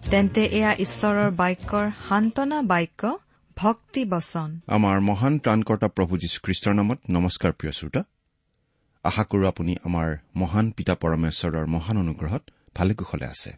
তেন্তে 0.00 0.42
এয়া 0.44 0.72
ঈশ্বৰৰ 0.74 1.30
বাক্যৰ 1.30 1.86
সান্তনা 2.08 2.62
বাক্য 2.62 3.18
ভক্তি 3.56 4.04
বচন। 4.04 4.60
আমাৰ 4.68 5.00
মহান 5.00 5.38
ত্ৰাণকৰ্তা 5.38 5.88
প্ৰভু 5.88 6.16
যীশুখ্ৰীষ্টৰ 6.16 6.74
নামত 6.74 6.98
নমস্কাৰ 7.10 7.52
প্ৰিয় 7.52 7.72
শ্ৰোতা। 7.72 8.02
আশা 9.04 9.24
কৰো 9.24 9.44
আপুনি 9.48 9.76
আমাৰ 9.84 10.08
মহান 10.36 10.70
পিতা 10.70 10.94
পৰমেশ্বৰৰ 10.94 11.66
মহান 11.66 11.96
অনুগ্ৰহত 11.98 12.42
ভালে 12.76 12.94
কুশলে 12.94 13.26
আছে। 13.26 13.50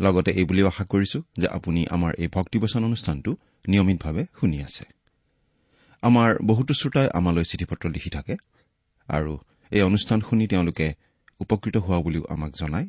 লগতে 0.00 0.30
এই 0.30 0.44
বুলিও 0.44 0.66
আশা 0.66 0.84
কৰিছো 0.84 1.18
যে 1.36 1.46
আপুনি 1.48 1.86
আমাৰ 1.90 2.12
এই 2.18 2.28
ভক্তিবচন 2.32 2.84
অনুষ্ঠানটো 2.84 3.30
নিয়মিতভাৱে 3.68 4.22
শুনি 4.40 4.58
আছে। 4.62 4.84
আমাৰ 6.02 6.30
বহুতো 6.46 6.74
শ্ৰোতাই 6.74 7.08
আমালৈ 7.14 7.44
চিঠি 7.44 7.64
পত্ৰ 7.64 7.90
লিখি 7.90 8.10
থাকে 8.10 8.34
আৰু 9.08 9.38
এই 9.70 9.82
অনুষ্ঠান 9.82 10.20
শুনি 10.20 10.46
তেওঁলোকে 10.46 10.94
উপকৃত 11.40 11.76
হোৱা 11.76 12.00
বুলিও 12.00 12.24
আমাক 12.28 12.52
জনায়। 12.60 12.88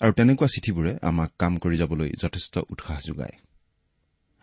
আৰু 0.00 0.12
তেনেকুৱা 0.12 0.48
চিঠিবোৰে 0.54 0.92
আমাক 1.02 1.30
কাম 1.38 1.52
কৰি 1.62 1.76
যাবলৈ 1.76 2.10
যথেষ্ট 2.22 2.54
উৎসাহ 2.72 2.98
যোগায়। 3.06 3.36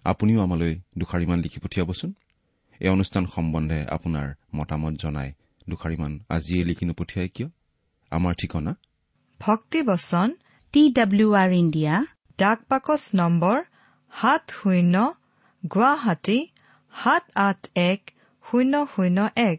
আপুনিও 0.05 0.39
আমালৈ 0.41 0.73
দুষাৰিমান 0.97 1.39
লিখি 1.41 1.59
পঠিয়াবচোন। 1.59 2.13
এই 2.79 2.89
অনুষ্ঠান 2.89 3.25
সম্বন্ধে 3.25 3.79
আপোনাৰ 3.95 4.27
মতামত 4.55 4.93
জনাই 5.03 5.29
দুষাৰিমান 5.69 6.19
আজিয়ে 6.29 6.63
লিখি 6.65 6.85
নপঠিয়াই 6.85 7.29
কিয়? 7.29 7.49
আমাৰ 8.11 8.33
ঠিকনা? 8.41 8.73
ভক্তি 9.39 9.79
বচন 9.81 10.29
টি 10.73 10.81
ডাব্লিউ 10.91 11.29
আৰ 11.33 11.51
ইণ্ডিয়া 11.51 11.93
ডাক 12.39 12.59
বাকচ 12.69 13.03
নম্বৰ 13.15 13.57
সাত 14.13 14.43
শূন্য 14.59 14.95
গুৱাহাটী 15.63 16.39
সাত 16.93 17.23
আঠ 17.47 17.61
এক 17.75 18.01
শূন্য 18.45 18.73
শূন্য 18.95 19.19
এক। 19.49 19.57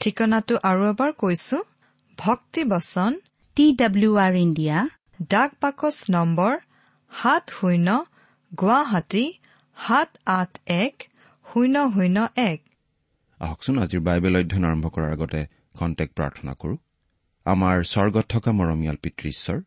ঠিকনাটো 0.00 0.54
আৰু 0.70 0.82
এবাৰ 0.92 1.10
কৈছো 1.12 1.56
ভক্তি 2.18 2.62
বচন 2.64 3.12
টি 3.56 3.64
ডাব্লিউ 3.72 4.12
আৰ 4.16 4.34
ইণ্ডিয়া 4.46 4.76
ডাক 5.20 5.50
বাকচ 5.62 5.96
নম্বৰ 6.10 6.52
সাত 7.12 7.44
শূন্য 7.50 7.88
গুৱাহাটী 8.52 9.24
সাত 9.76 10.10
আঠ 10.26 10.52
এক 10.66 10.94
শূন্য 11.44 11.76
শূন্য 11.94 12.18
এক। 12.36 12.60
আহকচোন 13.40 13.76
আজিৰ 13.78 14.00
বাইবেল 14.00 14.34
অধ্যয়ন 14.36 14.64
আৰম্ভ 14.64 14.86
কৰাৰ 14.94 15.10
আগতে 15.12 15.40
কণ্টেক্ট 15.78 16.12
প্ৰাৰ্থনা 16.18 16.52
কৰো। 16.60 16.76
আমাৰ 17.46 17.76
স্বৰ্গত 17.92 18.26
থকা 18.28 18.50
মৰমীয়াল 18.52 18.96
পিতৃ 19.02 19.24
ঈশ্বৰ 19.28 19.58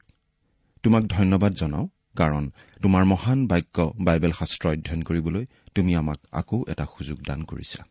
তোমাক 0.84 1.04
ধন্যবাদ 1.18 1.52
জনাওঁ 1.54 1.86
কাৰণ 2.18 2.44
তোমাৰ 2.82 3.04
মহান 3.06 3.40
বাক্য 3.48 3.78
বাইবেল 4.06 4.32
শাস্ত্ৰ 4.32 4.66
অধ্যয়ন 4.70 5.02
কৰিবলৈ 5.04 5.46
তুমি 5.76 5.92
আমাক 5.96 6.20
আকৌ 6.32 6.58
এটা 6.68 6.86
সুযোগ 6.94 7.18
দান 7.28 7.40
কৰিছা। 7.44 7.82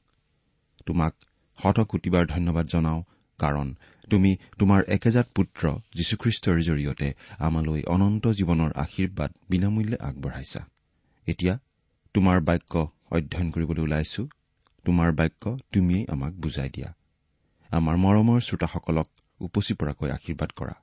তোমাক 0.86 1.12
শতকোটিবাৰ 1.58 2.24
ধন্যবাদ 2.26 2.66
জনাওঁ 2.66 3.00
কাৰণ 3.38 3.68
তুমি 4.10 4.36
তোমাৰ 4.58 4.82
একেজাত 4.88 5.26
পুত্ৰ 5.34 5.62
যীশুখ্ৰীষ্টৰ 5.94 6.58
জৰিয়তে 6.62 7.08
আমালৈ 7.38 7.82
অনন্ত 7.82 8.26
জীৱনৰ 8.28 8.70
আশীৰ্বাদ 8.74 9.30
বিনামূল্যে 9.50 9.96
আগবঢ়াইছা। 10.00 10.60
এতিয়া 11.26 11.58
তোমাৰ 12.14 12.40
বাক্য 12.40 12.88
অধ্যয়ন 13.10 13.50
কৰিবলৈ 13.50 13.82
ওলাইছো। 13.82 14.28
তোমাৰ 14.84 15.12
বাক্য 15.12 15.58
তুমিয়েই 15.72 16.06
আমাক 16.08 16.32
বুজাই 16.32 16.70
দিয়া। 16.70 16.94
আমাৰ 17.70 17.96
মৰমৰ 17.96 18.40
শ্ৰোতাসকলক 18.40 19.08
উপচি 19.40 19.74
পৰাকৈ 19.74 20.10
আশীৰ্বাদ 20.10 20.50
কৰা। 20.56 20.74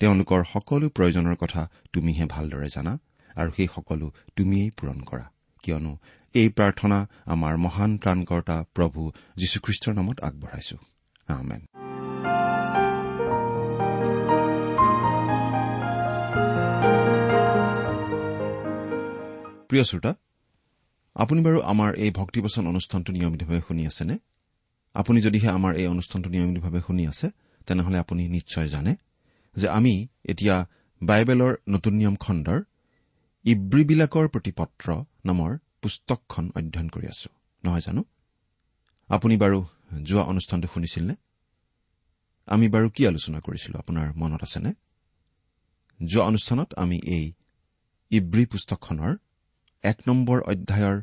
তেওঁলোকৰ 0.00 0.44
সকলো 0.44 0.88
প্ৰয়োজনৰ 0.88 1.36
কথা 1.36 1.70
তুমিহে 1.92 2.24
ভালদৰে 2.24 2.68
জানা 2.74 2.98
আৰু 3.36 3.50
সেই 3.56 3.68
সকলো 3.74 4.12
তুমিয়েই 4.36 4.70
পূৰণ 4.70 5.00
কৰা। 5.00 5.26
কিয়নো 5.62 5.98
এই 6.34 6.48
প্ৰাৰ্থনা 6.48 7.06
আমাৰ 7.26 7.56
মহান 7.56 7.98
ত্ৰাণকৰ্তা 7.98 8.64
প্ৰভু 8.74 9.12
যীশুখ্ৰীষ্টৰ 9.36 9.94
নামত 9.94 10.20
আগবঢ়াইছো। 10.20 10.76
প্ৰিয় 19.74 19.86
শ্ৰোতা 19.90 20.12
আপুনি 21.16 21.40
বাৰু 21.42 21.58
আমাৰ 21.62 21.90
এই 21.94 22.10
ভক্তিবচন 22.10 22.66
অনুষ্ঠানটো 22.66 23.12
নিয়মিতভাৱে 23.12 23.60
শুনি 23.68 23.86
আছেনে? 23.86 24.18
আপুনি 24.94 25.18
যদিহে 25.20 25.48
আমাৰ 25.48 25.72
এই 25.76 25.86
অনুষ্ঠানটো 25.86 26.28
নিয়মিতভাৱে 26.30 26.80
শুনি 26.86 27.06
আছে 27.06 27.26
তেনেহলে 27.66 27.98
আপুনি 27.98 28.28
নিশ্চয় 28.28 28.68
জানে 28.68 28.92
যে 29.56 29.68
আমি 29.68 30.08
এতিয়া 30.24 30.66
বাইবেলৰ 31.02 31.52
নতুন 31.68 31.94
নিয়ম 31.94 32.16
খণ্ডৰ 32.16 32.60
ইব্ৰীবিলাকৰ 33.44 34.28
প্ৰতি 34.28 34.52
পত্ৰ 34.52 34.86
নামৰ 35.24 35.50
পুস্তকখন 35.82 36.44
অধ্যয়ন 36.56 36.88
কৰি 36.88 37.06
আছো। 37.06 37.28
নহয় 37.64 37.80
জানো? 37.80 38.02
আপুনি 39.08 39.34
বাৰু 39.36 39.58
যোৱা 40.02 40.22
অনুষ্ঠানটো 40.22 40.68
শুনিছিলনে? 40.74 41.14
আমি 42.46 42.68
বাৰু 42.68 42.90
কি 42.90 43.06
আলোচনা 43.06 43.38
কৰিছিলো 43.40 43.78
আপোনাৰ 43.78 44.06
মনত 44.16 44.42
আছেনে? 44.42 44.70
যোৱা 46.00 46.24
অনুষ্ঠানত 46.24 46.74
আমি 46.74 46.96
এই 47.06 47.32
ইব্ৰী 48.10 48.46
পুস্তকখনৰ 48.46 49.16
এক 49.90 49.98
নম্বৰ 50.08 50.38
অধ্যায়ৰ 50.52 50.96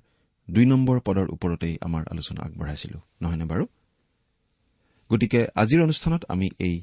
দুই 0.47 0.65
নম্বৰ 0.65 0.97
পদৰ 0.99 1.27
ওপৰতেই 1.29 1.75
আমাৰ 1.81 2.03
আলোচনা 2.11 2.39
আগবঢ়াইছিলো। 2.45 2.97
নহয়নে 3.21 3.45
বাৰু? 3.45 3.65
গতিকে 5.09 5.39
আজিৰ 5.55 5.79
অনুষ্ঠানত 5.83 6.21
আমি 6.33 6.47
এই 6.59 6.75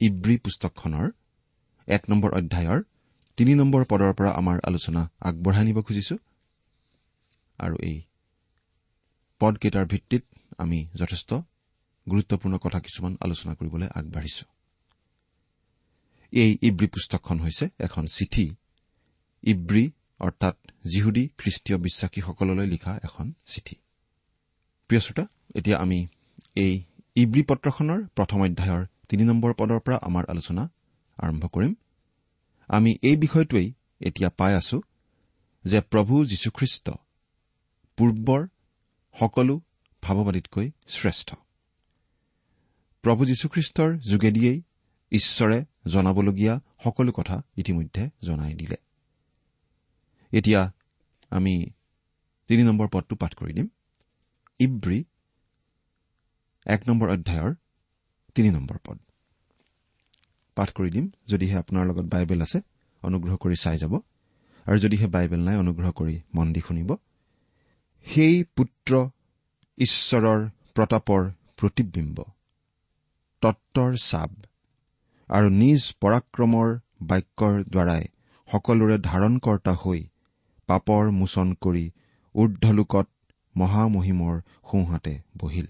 ইব্ৰী 0.00 0.36
পুস্তকখনৰ 0.44 1.06
এক 1.88 2.02
নম্বৰ 2.10 2.30
অধ্যায়ৰ 2.38 2.80
তিনি 3.38 3.52
নম্বৰ 3.54 3.82
পদৰ 3.90 4.12
পৰা 4.18 4.30
আমাৰ 4.30 4.56
আলোচনা 4.62 5.02
আগবঢ়াই 5.20 5.64
নিব 5.64 5.78
খুজিছো। 5.82 6.16
আৰু 7.58 7.76
এই 7.82 7.96
পদকেইটাৰ 9.40 9.86
ভিত্তিত 9.86 10.22
আমি 10.58 10.78
যথেষ্ট 10.96 11.30
গুৰুত্বপূৰ্ণ 12.06 12.54
কথা 12.58 12.78
কিছুমান 12.80 13.12
আলোচনা 13.20 13.52
কৰিবলৈ 13.54 13.88
আগবাঢ়িছো। 13.94 14.44
এই 16.32 16.50
ইব্ৰী 16.62 16.86
পুস্তকখন 16.86 17.36
হৈছে 17.40 17.64
এখন 17.78 18.04
চিঠি। 18.06 18.46
ইব্ৰী 19.42 19.84
অৰ্থাৎ 20.24 20.56
জিহুদী 20.92 21.24
খ্ৰীষ্টীয় 21.38 21.78
বিশ্বাসীসকললৈ 21.78 22.66
লিখা 22.66 22.92
এখন 23.02 23.26
চিঠি। 23.46 23.76
প্ৰিয় 24.88 25.00
শ্ৰোতা 25.00 25.24
এতিয়া 25.54 25.76
আমি 25.78 25.98
এই 26.56 26.74
ইব্ৰী 27.14 27.42
পত্ৰখনৰ 27.42 28.00
প্ৰথম 28.16 28.38
অধ্যায়ৰ 28.40 28.86
তিনি 29.08 29.22
নম্বৰ 29.24 29.52
পদৰ 29.54 29.80
পৰা 29.80 29.96
আমাৰ 30.02 30.24
আলোচনা 30.28 30.64
আৰম্ভ 31.18 31.44
কৰিম। 31.46 31.74
আমি 32.68 32.90
এই 33.02 33.16
বিষয়টোৱেই 33.16 33.68
এতিয়া 34.00 34.30
পাই 34.30 34.54
আছো 34.54 34.80
যে 35.64 35.80
প্ৰভু 35.80 36.26
যীশুখ্ৰীষ্ট 36.26 36.90
পূৰ্বৰ 37.96 38.48
সকলো 39.20 39.60
ভাৱবাদীতকৈ 40.02 40.70
শ্ৰেষ্ঠ। 40.88 41.34
প্ৰভু 43.02 43.22
যীশুখ্ৰীষ্টৰ 43.24 43.90
যোগেদিয়েই 44.10 44.62
ঈশ্বৰে 45.10 45.64
জনাবলগীয়া 45.86 46.54
সকলো 46.84 47.12
কথা 47.12 47.42
ইতিমধ্যে 47.56 48.10
জনাই 48.22 48.54
দিলে। 48.54 48.76
এতিয়া 50.38 50.60
আমি 51.32 51.54
তিনি 52.50 52.62
নম্বৰ 52.68 52.88
পদটো 52.94 53.14
পাঠ 53.22 53.32
কৰি 53.40 53.52
দিম। 53.58 53.66
ইব্ৰী 54.60 54.98
এক 56.66 56.80
নম্বৰ 56.88 57.08
অধ্যায়ৰ 57.14 57.50
তিনি 58.36 58.48
নম্বৰ 58.56 58.78
পদ। 58.86 58.98
পাঠ 60.56 60.68
কৰি 60.76 60.90
দিম 60.94 61.06
যদিহে 61.30 61.56
আপোনাৰ 61.62 61.84
লগত 61.90 62.06
বাইবেল 62.14 62.40
আছে 62.46 62.58
অনুগ্ৰহ 63.02 63.34
কৰি 63.42 63.56
চাই 63.64 63.76
যাব। 63.82 63.92
আৰু 64.66 64.76
যদিহে 64.84 65.06
বাইবেল 65.14 65.40
নাই 65.48 65.56
অনুগ্ৰহ 65.56 65.90
কৰি 65.98 66.16
মন 66.34 66.46
দি 66.54 66.60
শুনিব। 66.66 66.90
সেই 68.06 68.36
পুত্ৰ 68.56 68.92
ঈশ্বৰৰ 69.78 70.40
প্ৰতাপৰ 70.74 71.22
প্ৰতিবিম্ব 71.58 72.16
তত্বৰ 73.42 73.92
চাব 74.02 74.30
আৰু 75.30 75.48
নিজ 75.62 75.80
পৰাক্ৰমৰ 76.02 76.68
বাক্যৰ 77.10 77.54
দ্বাৰাই 77.74 78.04
সকলোৰে 78.48 78.96
ধাৰণকৰ্তা 79.08 79.72
হৈ 79.82 80.00
পাপৰ 80.66 81.10
মোচন 81.10 81.54
কৰি 81.54 81.84
ঊৰ্ধলোকত 82.34 83.08
মহামহিমৰ 83.56 84.40
সোঁহাতে 84.70 85.14
বহিল। 85.36 85.66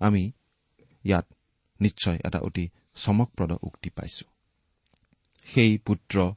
আমি 0.00 0.32
ইয়াত 1.04 1.26
নিশ্চয় 1.80 2.18
এটা 2.24 2.38
অতি 2.38 2.64
চমকপ্ৰদ 2.94 3.52
উক্তি 3.62 3.90
পাইছো। 3.90 4.24
সেই 5.46 5.78
পুত্ৰ 5.78 6.34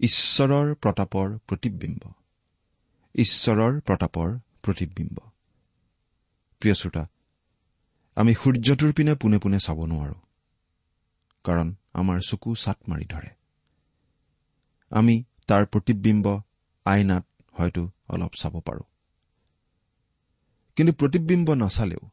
ঈশ্বৰৰ 0.00 0.74
প্ৰতাপৰ 0.74 1.38
প্ৰতিবিম্ব। 1.48 2.02
ঈশ্বৰৰ 3.14 3.80
প্ৰতাপৰ 3.80 4.28
প্ৰতিবিম্ব। 4.62 5.16
প্ৰিয় 6.62 6.74
শ্ৰোতা 6.74 7.04
আমি 8.16 8.32
সূৰ্যটোৰ 8.34 8.92
পিনে 8.92 9.14
পোনে 9.14 9.38
পোনে 9.38 9.58
চাব 9.58 9.78
নোৱাৰো 9.84 10.16
কাৰণ 11.44 11.68
আমাৰ 11.94 12.18
চকু 12.28 12.50
চাট 12.54 12.78
মাৰি 12.88 13.04
ধৰে। 13.04 13.30
আমি 14.90 15.24
তাৰ 15.52 15.66
প্ৰতিবিম্ব 15.66 16.40
আইনাত 16.84 17.26
হয়তো 17.52 17.90
অলপ 18.08 18.32
চাব 18.34 18.60
পাৰো। 18.60 18.84
কিন্তু 20.76 20.92
প্ৰতিবিম্ব 20.92 21.54
নাচালেও 21.54 22.10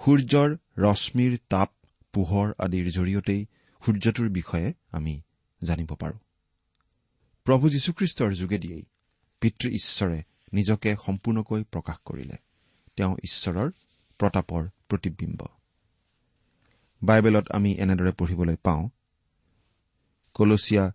সূৰ্যৰ 0.00 0.56
ৰশ্মিৰ 0.78 1.38
তাপ 1.48 1.70
পোহৰ 2.12 2.52
আদিৰ 2.58 2.90
জৰিয়তেই 2.90 3.46
সূৰ্যটোৰ 3.82 4.28
বিষয়ে 4.28 4.74
আমি 4.92 5.20
জানিব 5.64 5.94
পাৰো। 5.94 6.18
প্ৰভু 7.44 7.68
যীশুখ্ৰীষ্টৰ 7.68 8.32
যোগেদিয়েই 8.32 8.84
পিতৃ 9.40 9.68
ঈশ্বৰে 9.70 10.22
নিজকে 10.52 10.96
সম্পূৰ্ণকৈ 11.06 11.64
প্ৰকাশ 11.64 11.96
কৰিলে। 12.04 12.36
তেওঁ 12.96 13.16
ঈশ্বৰৰ 13.24 13.70
প্ৰতাপৰ 14.18 14.68
প্ৰতিবিম্ব। 14.88 15.46
বাইবেলত 17.02 17.48
আমি 17.50 17.74
এনেদৰে 17.74 18.12
পঢ়িবলৈ 18.12 18.56
পাওঁ 18.56 18.88
কলচীয়া 20.34 20.92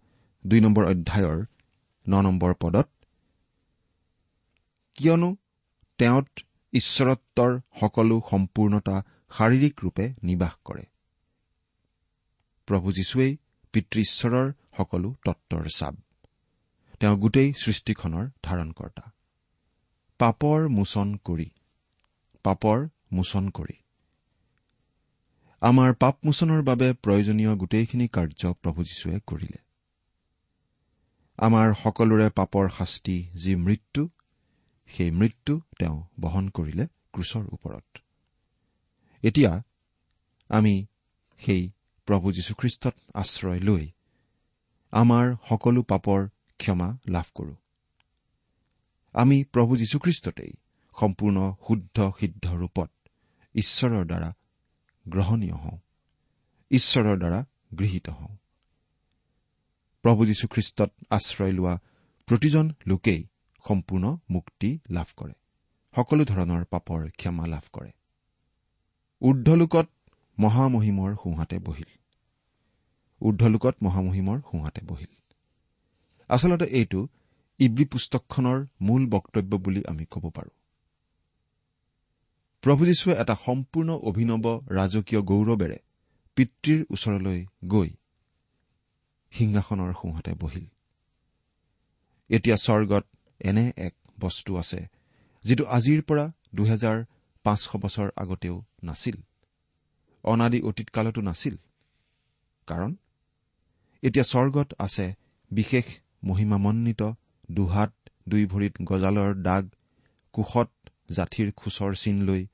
দুই 0.47 0.59
নম্বৰ 0.61 0.85
অধ্যায়ৰ 0.85 1.45
ন 2.09 2.21
নম্বৰ 2.21 2.53
পদত। 2.53 2.89
কিয়নো 4.93 5.35
তেওঁত 5.97 6.29
ঈশ্বৰত্বৰ 6.73 7.59
সকলো 7.79 8.21
সম্পূৰ্ণতা 8.31 9.03
শাৰীৰিক 9.31 9.79
ৰূপে 9.83 10.13
নিবাস 10.23 10.55
কৰে। 10.65 10.83
প্ৰভু 12.65 12.91
যীশুৱেই 12.91 13.37
পিতৃ 13.73 13.99
ঈশ্বৰৰ 13.99 14.51
সকলো 14.77 15.15
তত্বৰ 15.25 15.65
চাব। 15.75 15.95
তেওঁ 16.99 17.17
গোটেই 17.17 17.53
সৃষ্টিখনৰ 17.53 18.29
ধাৰণকৰ্তা। 18.43 19.11
পাপৰ 20.17 20.67
মোচন 20.67 21.15
কৰি। 21.15 21.49
পাপৰ 22.43 22.87
মোচন 23.11 23.49
কৰি। 23.49 23.73
আমাৰ 25.61 25.93
পাপ 25.93 26.17
মোচনৰ 26.25 26.61
বাবে 26.63 26.93
প্ৰয়োজনীয় 26.93 27.55
গোটেইখিনি 27.55 28.07
কাৰ্য 28.07 28.53
প্ৰভু 28.53 28.83
যীশুৱে 28.83 29.19
কৰিলে। 29.27 29.70
আমাৰ 31.41 31.73
সকলোৰে 31.73 32.29
পাপৰ 32.29 32.69
শাস্তি 32.69 33.15
যি 33.35 33.55
মৃত্যু 33.55 34.09
সেই 34.89 35.11
মৃত্যু 35.11 35.53
তেওঁ 35.79 35.97
বহন 36.19 36.49
কৰিলে 36.49 36.85
ক্ৰুচৰ 37.13 37.45
ওপৰত। 37.51 37.85
এতিয়া 39.23 39.51
আমি 40.49 40.85
সেই 41.41 41.63
প্ৰভু 42.07 42.31
যীশুখ্ৰীষ্টত 42.31 42.95
আশ্ৰয় 43.13 43.59
লৈ 43.59 43.83
আমাৰ 44.93 45.25
সকলো 45.49 45.81
পাপৰ 45.83 46.27
ক্ষমা 46.59 46.89
লাভ 47.09 47.27
কৰো। 47.35 47.55
আমি 49.15 49.43
প্ৰভু 49.43 49.77
যীশুখ্ৰীষ্টতেই 49.77 50.53
সম্পূৰ্ণ 51.01 51.37
শুদ্ধ 51.67 51.97
সিদ্ধ 52.19 52.45
ৰূপত 52.53 52.89
ঈশ্বৰৰ 53.55 54.05
দ্বাৰা 54.05 54.29
গ্ৰহণীয় 55.05 55.53
হওঁ 55.53 55.77
ঈশ্বৰৰ 56.71 57.17
দ্বাৰা 57.17 57.45
গৃহীত 57.77 58.09
হওঁ। 58.09 58.35
প্ৰভু 60.01 60.25
যীশুখ্ৰীষ্টত 60.25 60.91
আশ্ৰয় 61.09 61.51
লোৱা 61.51 61.79
প্ৰতিজন 62.27 62.71
লোকেই 62.87 63.27
সম্পূৰ্ণ 63.67 64.17
মুক্তি 64.29 64.79
লাভ 64.89 65.05
কৰে। 65.17 65.33
সকলো 65.95 66.25
ধৰণৰ 66.25 66.65
পাপৰ 66.65 67.09
ক্ষমা 67.09 67.47
লাভ 67.47 67.61
কৰে। 67.73 67.91
ঊৰ্ধলোকত 69.21 69.89
মহামহিমৰ 70.39 71.15
সোঁহাতে 71.15 71.59
বহিল। 71.59 71.91
ঊৰ্ধলোকত 73.21 73.75
মহামহিমৰ 73.83 74.39
সোঁহাতে 74.39 74.81
বহিল। 74.85 75.33
আচলতে 76.29 76.65
এইটো 76.65 77.07
ইব্ৰী 77.59 77.85
পুস্তকখনৰ 77.85 78.65
মূল 78.81 79.09
বক্তব্য 79.09 79.57
বুলি 79.57 79.83
আমি 79.87 80.05
ক'ব 80.05 80.29
পাৰোঁ। 80.29 80.49
প্ৰভু 82.61 82.85
যীশুৱে 82.85 83.13
এটা 83.13 83.35
সম্পূৰ্ণ 83.45 83.89
অভিনৱ 83.93 84.59
ৰাজকীয় 84.67 85.21
গৌৰৱেৰে 85.21 85.77
পিতৃৰ 86.35 86.85
ওচৰলৈ 86.89 87.45
গৈ 87.65 87.89
সিংহাসনৰ 89.31 89.93
সোঁহাতে 89.93 90.33
বহিল। 90.33 90.65
এতিয়া 92.29 92.57
স্বৰ্গত 92.57 93.05
এনে 93.39 93.71
এক 93.77 93.93
বস্তু 94.19 94.57
আছে 94.57 94.87
যিটো 95.43 95.65
আজিৰ 95.65 96.01
পৰা 96.01 96.31
দুহেজাৰ 96.55 97.03
পাঁচশ 97.43 97.75
বছৰ 97.75 98.09
আগতেও 98.15 98.63
নাছিল। 98.83 99.15
অনাদি 100.23 100.61
অতীতকালতো 100.61 101.21
নাছিল। 101.21 101.55
কাৰণ 102.67 102.95
এতিয়া 104.03 104.23
স্বৰ্গত 104.23 104.73
আছে 104.79 105.13
বিশেষ 105.51 105.85
মহিমামন্বিত 106.23 107.01
দুহাত 107.51 107.93
দুই 108.29 108.45
ভৰিত 108.45 108.73
গজালৰ 108.83 109.33
দাগ 109.43 109.69
কোষত 110.33 110.69
জাঠিৰ 111.11 111.51
খোচৰ 111.51 111.95
চিন 111.95 112.21
লৈ 112.21 112.47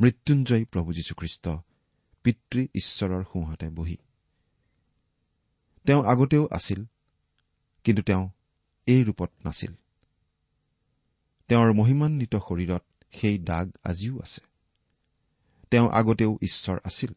মৃত্যুঞ্জয় 0.00 0.64
প্ৰভু 0.64 0.92
যীশুখ্ৰীষ্ট 0.92 1.48
পিতৃ 2.22 2.66
ঈশ্বৰৰ 2.74 3.24
সোঁহাতে 3.24 3.68
বহি। 3.68 3.96
তেওঁ 5.86 6.04
আগতেও 6.04 6.48
আছিল 6.50 6.84
কিন্তু 7.84 8.02
তেওঁ 8.02 8.28
এই 8.86 9.04
ৰূপত 9.04 9.30
নাছিল। 9.44 9.72
তেওঁৰ 11.48 11.72
মহিমান্বিত 11.72 12.36
শৰীৰত 12.36 12.82
সেই 13.12 13.38
দাগ 13.38 13.72
আজিও 13.84 14.18
আছে। 14.18 14.40
তেওঁ 15.70 15.90
আগতেও 15.90 16.38
ঈশ্বৰ 16.42 16.78
আছিল 16.84 17.12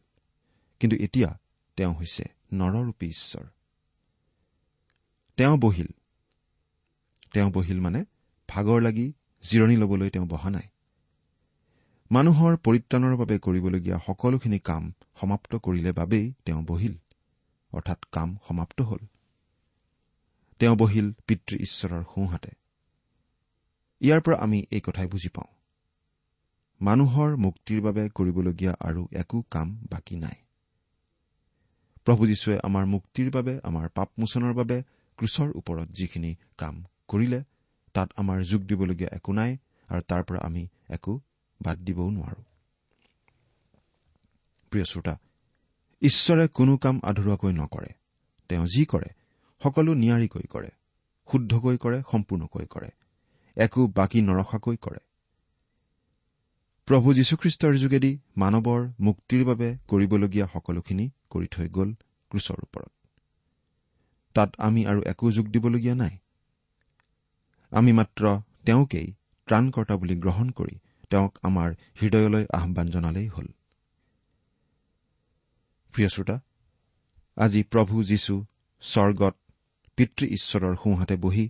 কিন্তু 0.80 0.96
এতিয়া 0.96 1.38
তেওঁ 1.76 1.94
হৈছে 1.94 2.24
নৰৰূপী 2.52 3.06
ঈশ্বৰ। 3.06 3.44
তেওঁ 5.36 5.58
বহিল। 5.58 5.86
তেওঁ 7.32 7.50
বহিল 7.50 7.80
মানে 7.80 8.04
ভাগৰ 8.48 8.80
লাগি 8.80 9.12
জিৰণি 9.42 9.76
ল'বলৈ 9.76 10.10
তেওঁ 10.10 10.26
বহা 10.26 10.50
নাই। 10.50 10.68
মানুহৰ 12.12 12.56
পৰিত্ৰাণৰ 12.56 13.16
বাবে 13.16 13.38
কৰিবলগীয়া 13.38 13.98
সকলোখিনি 14.06 14.58
কাম 14.58 14.92
সমাপ্ত 15.20 15.56
কৰিলে 15.56 15.92
বাবেই 15.92 16.32
তেওঁ 16.44 16.62
বহিল। 16.62 16.98
অৰ্থাৎ 17.72 18.04
কাম 18.12 18.36
সমাপ্ত 18.48 18.80
হ'ল। 18.80 18.98
তেওঁ 20.58 20.76
বহিল 20.76 21.12
পিতৃ 21.26 21.56
ঈশ্বৰৰ 21.56 22.02
সোঁহাতে। 22.14 22.50
ইয়াৰ 24.00 24.20
পৰা 24.20 24.36
আমি 24.36 24.66
এই 24.70 24.80
কথাই 24.80 25.06
বুজি 25.06 25.28
পাওঁ। 25.28 25.50
মানুহৰ 26.80 27.36
মুক্তিৰ 27.36 27.80
বাবে 27.80 28.08
কৰিবলগীয়া 28.14 28.74
আৰু 28.80 29.08
একো 29.12 29.42
কাম 29.50 29.78
বাকী 29.90 30.16
নাই। 30.16 30.34
প্ৰভু 32.04 32.26
যীশুৱে 32.26 32.58
আমাৰ 32.62 32.86
মুক্তিৰ 32.86 33.30
বাবে 33.30 33.60
আমাৰ 33.62 33.88
পাপমোচনৰ 33.88 34.54
বাবে 34.54 34.82
ক্ৰুচৰ 35.16 35.48
ওপৰত 35.54 35.88
যিখিনি 35.88 36.34
কাম 36.58 36.84
কৰিলে 37.08 37.44
তাত 37.92 38.12
আমাৰ 38.16 38.42
যোগ 38.42 38.62
দিবলগীয়া 38.62 39.10
একো 39.12 39.32
নাই 39.32 39.56
আৰু 39.88 40.00
তাৰ 40.08 40.22
পৰা 40.24 40.40
আমি 40.42 40.68
একো 40.88 41.20
বাদ 41.60 41.78
দিবও 41.78 42.10
নোৱাৰো। 42.10 42.42
প্ৰিয় 44.70 44.84
শ্ৰোতা 44.84 45.18
ঈশ্বৰে 46.02 46.48
কোনো 46.48 46.76
কাম 46.76 47.00
আধৰুৱাকৈ 47.04 47.52
নকৰে। 47.52 47.94
তেওঁ 48.48 48.66
যি 48.66 48.84
কৰে 48.84 49.10
সকলো 49.62 49.94
নিয়াৰিকৈ 49.94 50.42
কৰে 50.42 50.70
শুদ্ধকৈ 51.28 51.76
কৰে 51.76 52.02
সম্পূৰ্ণকৈ 52.12 52.66
কৰে 52.66 52.90
একো 53.56 53.86
বাকী 53.86 54.20
নৰখাকৈ 54.22 54.76
কৰে। 54.76 54.98
প্ৰভু 56.86 57.14
যীশুখ্ৰীষ্টৰ 57.14 57.76
যোগেদি 57.76 58.18
মানৱৰ 58.36 58.88
মুক্তিৰ 59.00 59.44
বাবে 59.44 59.78
কৰিবলগীয়া 59.88 60.46
সকলোখিনি 60.46 61.10
কৰি 61.30 61.46
থৈ 61.46 61.68
গ'ল 61.68 61.90
ক্ৰুচৰ 62.30 62.58
ওপৰত। 62.62 62.90
তাত 64.34 64.50
আমি 64.58 64.86
আৰু 64.86 65.00
একো 65.06 65.30
যোগ 65.30 65.46
দিবলগীয়া 65.46 65.94
নাই। 65.94 66.18
আমি 67.70 67.92
মাত্ৰ 67.92 68.42
তেওঁকেই 68.66 69.14
ত্ৰাণকৰ্তা 69.46 69.96
বুলি 69.96 70.14
গ্ৰহণ 70.14 70.50
কৰি 70.50 70.74
তেওঁক 71.10 71.38
আমাৰ 71.42 71.74
হৃদয়লৈ 72.02 72.44
আহান 72.52 72.86
জনালেই 72.86 73.26
হ'ল। 73.26 73.46
প্ৰিয় 76.00 76.12
শ্ৰোতা 76.16 76.36
আজি 77.36 77.60
প্ৰভু 77.62 77.94
যীশু 78.04 78.34
স্বৰ্গত 78.82 79.34
পিতৃ 79.96 80.24
ঈশ্বৰৰ 80.26 80.74
সোঁহাতে 80.76 81.16
বহি 81.16 81.44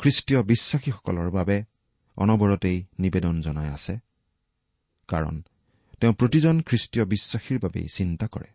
খ্ৰীষ্টীয় 0.00 0.40
বিশ্বাসীসকলৰ 0.42 1.30
বাবে 1.30 1.56
অনবৰতেই 2.16 2.78
নিবেদন 2.98 3.40
জনাই 3.40 3.68
আছে। 3.68 3.94
কাৰণ 5.08 5.34
তেওঁ 6.00 6.14
প্ৰতিজন 6.14 6.56
খ্ৰীষ্টীয় 6.62 7.04
বিশ্বাসীৰ 7.04 7.58
বাবেই 7.58 7.86
চিন্তা 7.94 8.26
কৰে। 8.26 8.50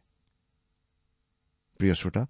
প্ৰিয় 1.78 1.94
শ্ৰোতা 1.94 2.24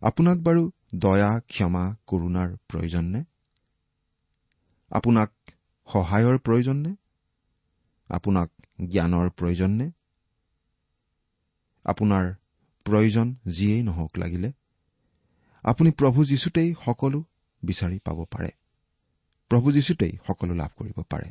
আপোনাক 0.00 0.38
বাৰু 0.38 0.62
দয়া 0.94 1.30
ক্ষমা 1.40 1.84
কৰুণাৰ 2.06 2.50
প্ৰয়োজন 2.68 3.04
নে 3.04 3.20
আপোনাক 4.90 5.30
সহায়ৰ 5.88 6.36
প্ৰয়োজন 6.38 6.76
নে 6.76 6.92
আপোনাক 8.08 8.48
জ্ঞানৰ 8.88 9.28
প্ৰয়োজন 9.30 9.70
নে 9.70 9.90
আপোনাৰ 11.86 12.34
প্ৰয়োজন 12.84 13.34
যিয়েই 13.46 13.82
নহওক 13.82 14.18
লাগিলে 14.18 14.52
আপুনি 15.62 15.90
প্ৰভু 15.90 16.24
যীশুতেই 16.24 16.74
সকলো 16.84 17.24
বিচাৰি 17.62 17.98
পাব 17.98 18.24
পাৰে। 18.24 18.50
প্ৰভু 19.48 19.72
যীশুতেই 19.72 20.12
সকলো 20.26 20.54
লাভ 20.54 20.70
কৰিব 20.76 21.02
পাৰে। 21.02 21.30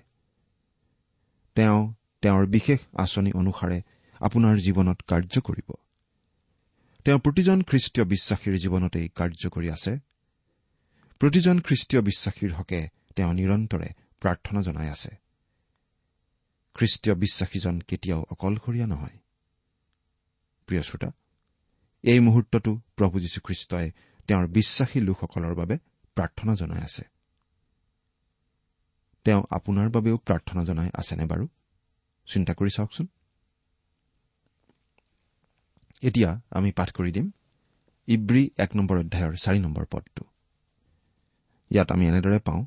তেওঁ 1.56 1.94
তেওঁৰ 2.22 2.46
বিশেষ 2.46 2.80
আঁচনি 2.98 3.32
অনুসাৰে 3.32 3.82
আপোনাৰ 4.20 4.58
জীৱনত 4.58 5.02
কাৰ্য 5.08 5.42
কৰিব। 5.42 5.74
তেওঁ 7.06 7.20
প্ৰতিজন 7.20 7.62
খ্ৰীষ্টীয় 7.62 8.06
বিশ্বাসীৰ 8.06 8.58
জীৱনতেই 8.58 9.10
কাৰ্য 9.16 9.50
কৰি 9.50 9.72
আছে। 9.72 10.00
প্ৰতিজন 11.20 11.60
খ্ৰীষ্টীয় 11.60 12.02
বিশ্বাসীৰ 12.02 12.54
হকে 12.54 12.88
তেওঁ 13.16 13.34
নিৰন্তৰে 13.34 13.90
প্ৰাৰ্থনা 14.20 14.62
জনাই 14.62 14.90
আছে। 14.90 15.10
খ্ৰীষ্টীয় 16.74 17.16
বিশ্বাসীজন 17.16 17.82
কেতিয়াও 17.82 18.26
অকলশৰীয়া 18.30 18.88
নহয়। 18.88 19.25
প্ৰিয় 20.68 20.82
শ্ৰোতা 20.82 21.10
এই 22.04 22.20
মুহূৰ্ততো 22.20 22.72
প্ৰভু 22.96 23.20
যীশুখ্ৰীষ্টই 23.20 23.92
তেওঁৰ 24.28 24.48
বিশ্বাসী 24.48 25.00
লোকসকলৰ 25.00 25.54
বাবে 25.56 25.76
প্ৰাৰ্থনা 26.18 26.56
জনাই 26.56 26.82
আছে। 26.82 27.04
তেওঁ 29.26 29.42
আপোনাৰ 29.52 29.90
বাবেও 29.90 30.18
প্ৰাৰ্থনা 30.18 30.64
জনাই 30.64 30.90
আছেনে 30.94 31.26
বাৰু? 31.26 31.48
চিন্তা 32.28 32.54
কৰি 32.54 32.70
চাওকচোন। 32.76 33.08
এতিয়া 36.04 36.42
আমি 36.52 36.72
পাঠ 36.72 36.90
কৰি 36.92 37.12
দিম 37.12 37.32
ইব্ৰী 38.08 38.50
এক 38.58 38.76
নম্বৰ 38.76 38.98
অধ্যায়ৰ 39.00 39.36
চাৰি 39.36 39.60
নম্বৰ 39.60 39.86
পদটো। 39.86 40.24
ইয়াত 41.72 41.92
আমি 41.92 42.06
এনেদৰে 42.08 42.40
পাওঁ 42.40 42.66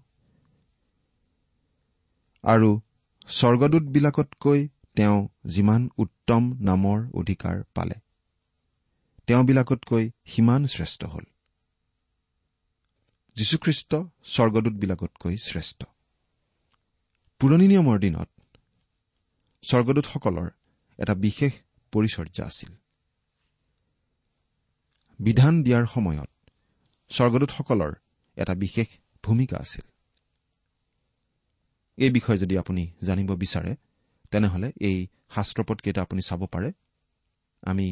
আৰু 2.44 2.80
স্বৰ্গদূতবিলাকতকৈ 3.28 4.68
তেওঁ 4.98 5.28
যিমান 5.44 5.88
উত্তম 5.96 6.52
নামৰ 6.60 7.06
অধিকাৰ 7.14 7.62
পালে। 7.74 7.94
তেওঁবিলাকতকৈ 9.26 10.10
সিমান 10.26 10.66
শ্ৰেষ্ঠ 10.66 11.04
হ'ল। 11.04 11.22
যীশুখ্ৰীষ্ট 13.36 13.96
স্বৰ্গদূতবিলাকতকৈ 14.24 15.36
শ্ৰেষ্ঠ। 15.36 15.84
পুৰণি 17.38 17.68
নিয়মৰ 17.68 17.98
দিনত 17.98 18.28
স্বৰ্গদূতসকলৰ 19.62 20.50
এটা 20.98 21.14
বিশেষ 21.14 21.52
পৰিচৰ্যা 21.92 22.46
আছিল। 22.46 22.72
বিধান 25.18 25.62
দিয়াৰ 25.62 25.86
সময়ত 25.86 26.30
স্বৰ্গদূতসকলৰ 27.08 27.92
এটা 28.36 28.54
বিশেষ 28.54 28.86
ভূমিকা 29.22 29.56
আছিল। 29.56 29.90
এই 31.96 32.10
বিষয়ে 32.10 32.38
যদি 32.38 32.58
আপুনি 32.58 32.92
জানিব 33.02 33.34
বিচাৰে 33.34 33.76
তেনেহলে 34.32 34.68
এই 34.80 34.98
শাস্ত্ৰপদকেইটা 35.34 36.00
আপুনি 36.02 36.22
চাব 36.22 36.42
পাৰে। 36.46 36.72
আমি 37.62 37.86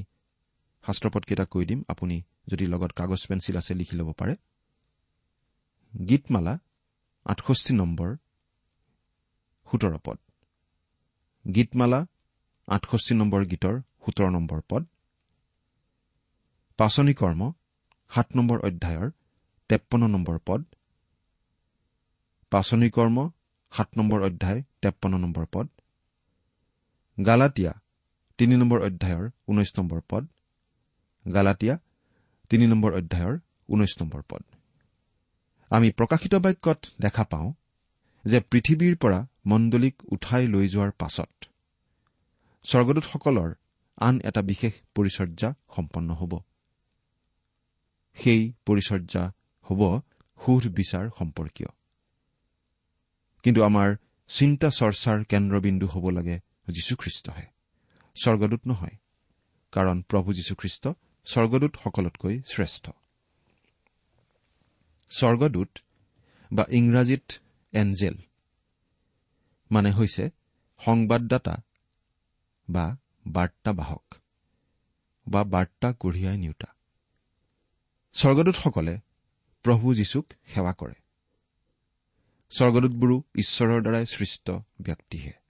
শাস্ত্ৰপদকেইটা 0.85 1.45
কৈ 1.45 1.65
দিম। 1.67 1.81
আপুনি 1.89 2.17
যদি 2.49 2.65
লগত 2.67 2.91
কাগজ 2.93 3.21
পেঞ্চিল 3.29 3.57
আছে 3.57 3.73
লিখি 3.75 3.97
ল'ব 3.97 4.13
পাৰে। 4.13 4.35
গীতমালা 6.09 6.55
আঠষষ্ঠি 7.27 7.73
নম্বৰ 7.75 8.11
সোতৰ 9.69 9.95
পদ। 10.05 10.19
গীতমালা 11.45 12.01
আঠষষ্ঠি 12.69 13.15
নম্বৰ 13.15 13.43
গীতৰ 13.45 13.77
সোতৰ 14.05 14.29
নম্বৰ 14.31 14.61
পদ। 14.69 14.83
পাচনি 16.79 17.15
কৰ্ম 17.15 17.53
সাত 18.11 18.29
নম্বৰ 18.37 18.59
অধ্যায়ৰ 18.61 19.11
তেপন্ন 19.71 20.05
নম্বৰ 20.07 20.39
পদ। 20.47 20.61
পাচনি 22.53 22.89
কৰ্ম 22.91 23.31
সাত 23.73 23.89
নম্বৰ 23.99 24.21
অধ্যায় 24.23 24.61
তেপন্ন 24.83 25.15
নম্বৰ 25.19 25.47
পদ। 25.53 25.67
গালাটীয়া 27.19 27.73
তিনি 28.39 28.55
নম্বৰ 28.57 28.81
অধ্যায়ৰ 28.83 29.31
ঊনৈশ 29.49 29.71
নম্বৰ 29.79 30.01
পদ। 30.09 30.25
গালাটীয়া 31.35 31.75
তিনি 32.51 32.67
নম্বৰ 32.67 32.93
অধ্যায়ৰ 32.95 33.35
ঊনৈশ 33.69 33.93
নম্বৰ 34.01 34.23
পদ। 34.29 34.43
আমি 35.71 35.89
প্ৰকাশিত 35.91 36.35
বাক্যত 36.35 36.81
দেখা 37.01 37.25
পাওঁ 37.25 37.49
যে 38.25 38.39
পৃথিৱীৰ 38.41 38.97
পৰা 38.97 39.21
মণ্ডলীক 39.47 39.95
উঠাই 40.13 40.45
লৈ 40.47 40.69
যোৱাৰ 40.69 40.93
পাছত 40.99 41.33
স্বৰ্গদূতসকলৰ 42.65 43.51
আন 43.99 44.15
এটা 44.25 44.43
বিশেষ 44.43 44.75
পৰিচৰ্যা 44.95 45.55
সম্পন্ন 45.77 46.09
হ'ব। 46.15 46.33
সেই 48.17 48.43
পৰিচৰ্যা 48.67 49.23
হ'ব 49.67 49.81
সুধ 50.41 50.65
বিচাৰ 50.69 51.05
সম্পৰ্কীয়। 51.19 51.71
কিন্তু 53.43 53.61
আমাৰ 53.63 53.97
চিন্তা 54.29 54.69
চৰ্চাৰ 54.71 55.25
কেন্দ্ৰবিন্দু 55.25 55.87
হ'ব 55.87 56.05
লাগে 56.11 56.37
যীশুখ্ৰীষ্টহে 56.69 57.47
স্বৰ্গদূত 58.23 58.61
নহয় 58.67 58.97
কাৰণ 59.73 60.03
প্ৰভু 60.03 60.33
যীশুখ্ৰীষ্ট 60.33 60.89
স্বৰ্গদূতসকলতকৈ 61.25 62.43
শ্ৰেষ্ঠ। 62.47 62.91
স্বৰ্গদূত 65.09 65.79
বা 66.53 66.65
ইংৰাজীত 66.69 67.33
এঞ্জেল 67.73 68.19
মানে 69.71 69.93
হৈছে 69.93 70.31
সংবাদদাতা 70.79 71.63
বা 72.71 72.97
বাৰ্তাবাহক 73.27 74.15
বা 75.29 75.45
বাৰ্তা 75.45 75.93
কঢ়িয়াই 75.93 76.39
নিওতা। 76.39 76.75
স্বৰ্গদূতসকলে 78.13 78.99
প্ৰভু 79.63 79.95
যীশুক 79.95 80.33
সেৱা 80.47 80.73
কৰে। 80.73 80.95
স্বৰ্গদূতবোৰো 82.51 83.23
ঈশ্বৰৰ 83.35 83.81
দ্বাৰাই 83.81 84.07
সৃষ্ট 84.07 84.51
ব্যক্তিহে। 84.81 85.46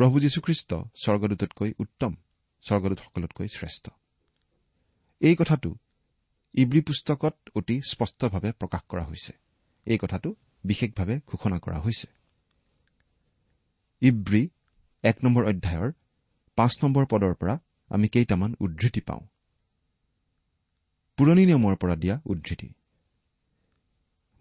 প্ৰভু 0.00 0.20
যীশুখ্ৰীষ্ট 0.20 0.74
স্বৰ্গদূততকৈ 0.74 1.72
উত্তম 1.78 2.14
স্বৰ্গদূতসকলতকৈ 2.62 3.48
শ্ৰেষ্ঠ। 3.48 3.90
এই 5.20 5.36
কথাটো 5.36 5.76
ইব্ৰী 6.54 6.80
পুস্তকত 6.80 7.36
অতি 7.54 7.80
স্পষ্টভাৱে 7.80 8.52
প্ৰকাশ 8.52 8.80
কৰা 8.88 9.04
হৈছে। 9.04 9.32
এই 9.86 9.98
কথাটো 9.98 10.34
বিশেষভাৱে 10.64 11.20
ঘোষণা 11.26 11.58
কৰা 11.58 11.80
হৈছে। 11.80 12.08
ইব্ৰী 14.00 14.48
এক 15.02 15.24
নম্বৰ 15.24 15.44
অধ্যায়ৰ 15.46 15.92
পাঁচ 16.56 16.84
নম্বৰ 16.84 17.06
পদৰ 17.06 17.34
পৰা 17.34 17.58
আমি 17.88 18.08
কেইটামান 18.08 18.54
উদ্ধৃতি 18.60 19.00
পাওঁ। 19.00 19.20
পুৰণি 21.16 21.46
নিয়মৰ 21.46 21.76
পৰা 21.76 21.96
দিয়া 21.96 22.20
উদ্ধৃতি। 22.24 22.72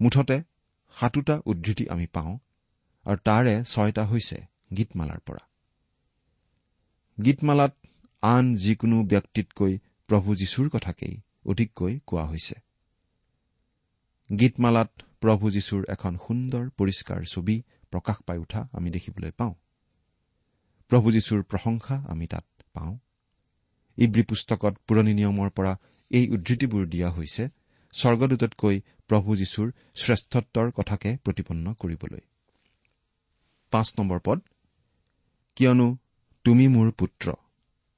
মুঠতে 0.01 0.43
সাতোটা 0.95 1.41
উদ্ধৃতি 1.45 1.89
আমি 1.89 2.07
পাওঁ 2.07 2.37
আৰু 3.05 3.17
তাৰে 3.17 3.63
ছয়টা 3.63 4.05
হৈছে 4.05 4.45
গীতমালাৰ 4.77 5.19
পৰা। 5.19 5.48
গীতমালাত 7.25 7.75
আন 8.21 8.55
যিকোনো 8.55 9.03
ব্যক্তিতকৈ 9.03 9.79
প্ৰভু 10.07 10.35
যীশুৰ 10.35 10.69
কথাকেই 10.69 11.21
অধিককৈ 11.45 11.99
কোৱা 12.07 12.25
হৈছে। 12.25 12.55
গীতমালাত 14.39 14.91
প্ৰভু 15.21 15.51
যীশুৰ 15.51 15.85
এখন 15.89 16.17
সুন্দৰ 16.17 16.69
পৰিষ্কাৰ 16.69 17.23
ছবি 17.31 17.63
প্ৰকাশ 17.91 18.15
পাই 18.25 18.37
উঠা 18.37 18.67
আমি 18.73 18.91
দেখিবলৈ 18.91 19.31
পাওঁ। 19.31 19.53
প্ৰভু 20.87 21.11
যীশুৰ 21.11 21.43
প্ৰশংসা 21.43 22.05
আমি 22.09 22.27
তাত 22.27 22.45
পাওঁ। 22.73 22.97
ইব্ৰী 23.97 24.23
পুস্তকত 24.23 24.77
পুৰণি 24.87 25.13
নিয়মৰ 25.13 25.49
পৰা 25.49 25.77
এই 26.09 26.29
উদ্ধৃতিবোৰ 26.29 26.87
দিয়া 26.87 27.09
হৈছে 27.11 27.49
স্বৰ্গদূততকৈ 27.93 28.81
প্ৰভু 29.07 29.35
যীশুৰ 29.35 29.71
শ্ৰেষ্ঠত্বৰ 29.95 30.71
কথাকে 30.71 31.17
প্ৰতিপন্ন 31.23 31.73
কৰিবলৈ। 31.73 32.19
পদ 33.71 34.39
কিয়নো 35.55 35.97
তুমি 36.45 36.67
মোৰ 36.67 36.91
পুত্ৰ। 36.91 37.33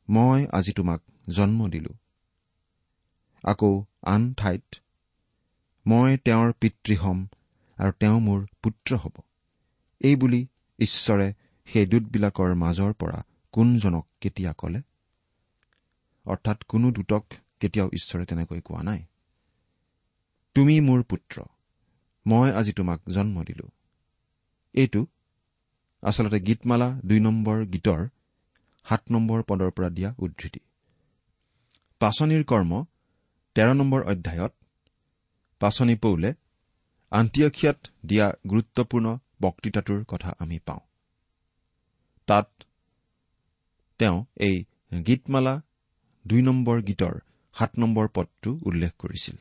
মই 0.10 0.48
আজি 0.52 0.74
তোমাক 0.74 1.02
জন্ম 1.30 1.68
দিলো। 1.68 1.90
আকৌ 3.44 3.84
আন 4.02 4.34
ঠাইত 4.34 4.76
মই 5.88 6.18
তেওঁৰ 6.18 6.54
পিতৃ 6.62 6.96
হ'ম 6.96 7.28
আৰু 7.78 7.92
তেওঁ 8.00 8.20
মোৰ 8.20 8.46
পুত্ৰ 8.64 8.96
হ'ব। 8.96 9.22
এইবুলি 10.02 10.48
ঈশ্বৰে 10.80 11.34
সেই 11.66 11.86
দূতবিলাকৰ 11.86 12.56
মাজৰ 12.56 12.94
পৰা 12.94 13.24
কোনজনক 13.52 14.08
কেতিয়া 14.22 14.54
কলে? 14.54 14.82
অৰ্থাৎ 16.26 16.64
কোনো 16.64 16.92
দূতক 16.92 17.26
কেতিয়াও 17.60 17.90
ঈশ্বৰে 17.94 18.26
তেনেকৈ 18.26 18.62
কোৱা 18.62 18.84
নাই। 18.84 19.06
তুমি 20.56 20.82
মোৰ 20.82 21.04
পুত্ৰ 21.04 21.44
মই 22.28 22.52
আজি 22.52 22.74
তোমাক 22.74 23.10
জন্ম 23.10 23.44
দিলো। 23.44 23.68
এইটো 24.74 25.06
আচলতে 26.02 26.40
গীতমালা 26.40 27.00
দুই 27.06 27.20
নম্বৰ 27.20 27.66
গীতৰ 27.66 28.10
সাত 28.90 29.02
নম্বৰ 29.12 29.44
পদৰ 29.44 29.72
পৰা 29.72 29.90
দিয়া 29.90 30.14
উদ্ধৃতি। 30.20 30.60
পাচনিৰ 32.00 32.44
কৰ্ম 32.44 32.86
তেৰ 33.56 33.74
নম্বৰ 33.74 34.02
অধ্যায়ত 34.04 34.54
পাচনি 35.60 35.96
পৌলে 35.96 36.34
আণ্টিয়খিয়াত 37.12 37.80
দিয়া 38.06 38.28
গুৰুত্বপূৰ্ণ 38.50 39.18
বক্তৃতাটোৰ 39.42 40.06
কথা 40.08 40.34
আমি 40.40 40.60
পাওঁ। 40.60 40.80
তাত 42.28 42.50
তেওঁ 44.00 44.26
এই 44.38 44.66
গীতমালা 45.08 45.62
দুই 46.28 46.42
নম্বৰ 46.42 46.82
গীতৰ 46.82 47.20
সাত 47.54 47.72
নম্বৰ 47.80 48.08
পদটো 48.08 48.60
উল্লেখ 48.66 48.92
কৰিছিল। 49.00 49.36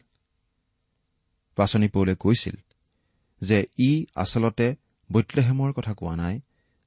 পাচনি 1.56 1.88
পৌলে 1.88 2.14
কৈছিল 2.14 2.56
যে 3.40 3.66
ই 3.78 4.06
আচলতে 4.14 4.76
বৈত্লেহেমৰ 5.12 5.72
কথা 5.72 5.94
কোৱা 5.94 6.16
নাই 6.16 6.40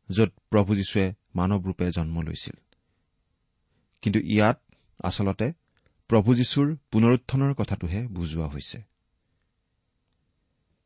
য'ত 0.10 0.31
প্ৰভু 0.50 0.75
যীশুৱে 0.75 1.13
মানৱ 1.36 1.62
ৰূপে 1.63 1.92
জন্ম 1.92 2.22
লৈছিল। 2.22 2.58
কিন্তু 4.02 4.20
ইয়াত 4.20 4.62
আচলতে 5.04 5.54
প্ৰভু 6.08 6.36
যীশুৰ 6.36 6.75
পুনৰুত্থানৰ 6.92 7.54
কথাটোহে 7.54 8.08
বুজোৱা 8.08 8.48
হৈছে। 8.48 8.82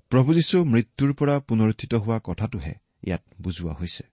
প্ৰভু 0.10 0.34
যীশু 0.34 0.66
মৃত্যুৰ 0.66 1.14
পৰা 1.14 1.40
পুনৰুত্থিত 1.40 1.94
হোৱা 1.94 2.20
কথাটোহে 2.24 2.74
ইয়াত 3.08 3.24
বুজোৱা 3.42 3.74
হৈছে। 3.74 4.04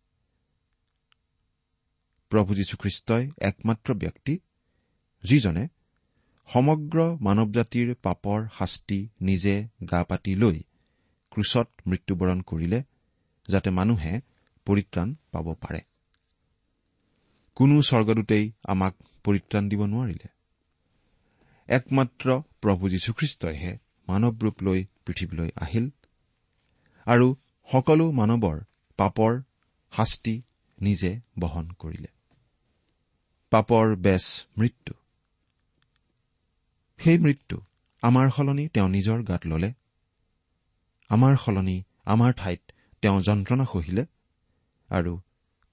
প্ৰভু 2.31 2.55
যীশুখ্ৰীষ্টই 2.55 3.31
একমাত্ৰ 3.39 3.95
ব্যক্তি 3.95 4.39
যিজনে 5.25 5.69
সমগ্ৰ 6.47 7.19
মানৱ 7.21 7.53
জাতিৰ 7.53 7.95
পাপৰ 8.03 8.49
শাস্তি 8.59 9.09
নিজে 9.21 9.69
গা 9.91 10.05
পাতি 10.05 10.35
লৈ 10.35 10.63
ক্ৰুচত 11.31 11.69
মৃত্যুবৰণ 11.87 12.41
কৰিলে 12.41 12.83
যাতে 13.49 13.71
মানুহে 13.71 14.21
পৰিত্ৰাণ 14.65 15.15
পাব 15.33 15.55
পাৰে। 15.55 15.81
কোনো 17.55 17.83
স্বৰ্গদূতেই 17.83 18.53
আমাক 18.65 18.95
পৰিত্ৰাণ 19.25 19.69
দিব 19.69 19.85
নোৱাৰিলে। 19.85 20.29
একমাত্ৰ 21.69 22.41
প্ৰভু 22.61 22.89
যীশুখ্ৰীষ্টইহে 22.89 23.79
মানৱ 24.09 24.35
ৰূপ 24.43 24.63
লৈ 24.63 24.85
পৃথিৱীলৈ 25.07 25.51
আহিল 25.57 25.91
আৰু 27.07 27.37
সকলো 27.73 28.13
মানৱৰ 28.13 28.61
পাপৰ 28.97 29.43
শাস্তি 29.93 30.43
নিজে 30.81 31.21
বহন 31.39 31.71
কৰিলে। 31.79 32.09
পাপৰ 33.51 33.97
বেচ 33.97 34.25
মৃত্যু। 34.59 34.95
সেই 36.99 37.19
মৃত্যু 37.19 37.61
আমাৰ 38.03 38.31
সলনি 38.31 38.69
তেওঁ 38.69 38.89
নিজৰ 38.89 39.23
গাত 39.23 39.47
ললে। 39.47 39.73
আমাৰ 41.09 41.37
সলনি 41.37 41.83
আমাৰ 42.05 42.33
ঠাইত 42.33 42.61
তেওঁ 43.03 43.21
যন্ত্ৰণা 43.21 43.65
সহিলে 43.65 44.07
আৰু 44.89 45.21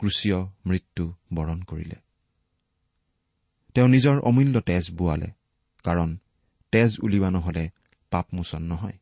ক্ৰুচীয় 0.01 0.39
মৃত্যু 0.65 1.13
বৰণ 1.33 1.61
কৰিলে। 1.61 1.95
তেওঁ 3.73 3.87
নিজৰ 3.87 4.19
অমূল্য 4.19 4.61
তেজ 4.61 4.91
বোৱালে 4.91 5.29
কাৰণ 5.83 6.17
তেজ 6.71 6.99
উলিওৱা 7.03 7.29
নহলে 7.29 7.69
পাপমোচন 8.11 8.63
নহয়। 8.63 8.97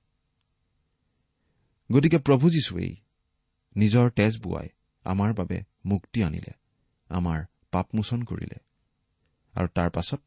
গতিকে 1.92 2.18
প্ৰভু 2.18 2.50
যীশুৱেই 2.50 2.96
নিজৰ 3.76 4.10
তেজ 4.10 4.38
বোৱাই 4.38 4.70
আমাৰ 5.04 5.34
বাবে 5.34 5.64
মুক্তি 5.86 6.24
আনিলে 6.24 6.54
আমাৰ 7.10 7.46
পাপমোচন 7.72 8.24
কৰিলে। 8.24 8.60
আৰু 9.54 9.68
তাৰ 9.68 9.90
পাছত 9.90 10.22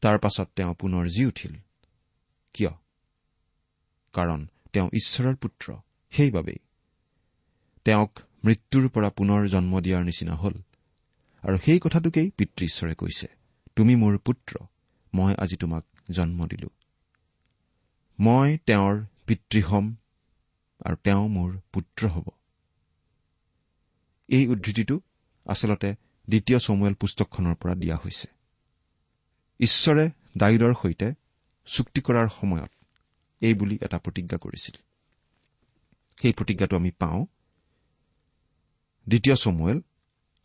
তাৰ 0.00 0.18
পাছত 0.18 0.48
তেওঁ 0.56 0.74
পুনৰ 0.74 1.06
জি 1.06 1.26
উঠিল। 1.26 1.54
কিয়? 2.52 2.72
কাৰণ 4.12 4.48
তেওঁ 4.72 4.88
ঈশ্বৰৰ 4.92 5.36
পুত্ৰ 5.36 5.76
সেইবাবেই। 6.10 6.58
তেওঁক 7.84 8.18
মৃত্যুৰ 8.44 8.88
পৰা 8.88 9.10
পুনৰ 9.10 9.48
জন্ম 9.48 9.80
দিয়াৰ 9.80 10.04
নিচিনা 10.04 10.34
হল। 10.34 10.54
আৰু 11.42 11.56
সেই 11.58 11.78
কথাটোকেই 11.78 12.30
পিতৃ 12.30 12.64
ঈশ্বৰে 12.64 12.94
কৈছে 12.94 13.26
তুমি 13.76 13.96
মোৰ 13.96 14.18
পুত্ৰ 14.18 14.58
মই 15.14 15.34
আজি 15.34 15.56
তোমাক 15.56 15.84
জন্ম 16.10 16.46
দিলো। 16.46 16.68
মই 18.20 18.58
তেওঁৰ 18.58 19.04
পিতৃ 19.26 19.62
হ'ম 19.62 19.94
আৰু 20.80 20.96
তেওঁ 20.96 21.28
মোৰ 21.28 21.58
পুত্ৰ 21.72 22.08
হ'ব। 22.08 22.26
এই 24.28 24.46
উদ্ধৃতিটো 24.46 25.00
আচলতে 25.46 25.94
দ্বিতীয় 26.28 26.58
চমুৱেল 26.58 26.94
পুস্তকখনৰ 26.94 27.54
পৰা 27.54 27.74
দিয়া 27.74 27.96
হৈছে। 27.96 28.28
ঈশ্বৰে 29.60 30.10
ডায়ুদৰ 30.36 30.74
সৈতে 30.82 31.14
চুক্তি 31.66 32.00
কৰাৰ 32.00 32.28
সময়ত 32.28 32.70
এই 33.40 33.54
বুলি 33.54 33.78
এটা 33.82 33.98
প্ৰতিজ্ঞা 33.98 34.38
কৰিছিল। 34.38 34.76
সেই 36.22 36.32
প্ৰতিজ্ঞাটো 36.32 36.76
আমি 36.76 36.90
পাওঁ 36.90 37.26
দ্বিতীয় 39.06 39.36
চমুৱেল 39.36 39.78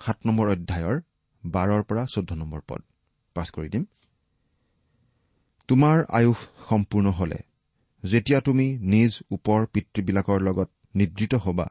সাত 0.01 0.17
নম্বৰ 0.25 0.47
অধ্যায়ৰ 0.49 0.97
বাৰৰ 1.43 1.81
পৰা 1.83 2.03
চৈধ্য 2.05 2.35
নম্বৰ 2.35 2.61
পদ। 2.67 2.81
পাছ 3.35 3.47
কৰি 3.51 3.69
দিম। 3.69 3.83
তোমাৰ 5.69 5.97
আয়ুস 6.09 6.39
সম্পূৰ্ণ 6.69 7.07
হলে 7.11 7.39
যেতিয়া 8.03 8.39
তুমি 8.39 8.65
নিজ 8.87 9.11
ওপৰ 9.31 9.65
পিতৃবিলাকৰ 9.65 10.39
লগত 10.41 10.69
নিদ্ৰিত 10.95 11.33
হবা 11.35 11.67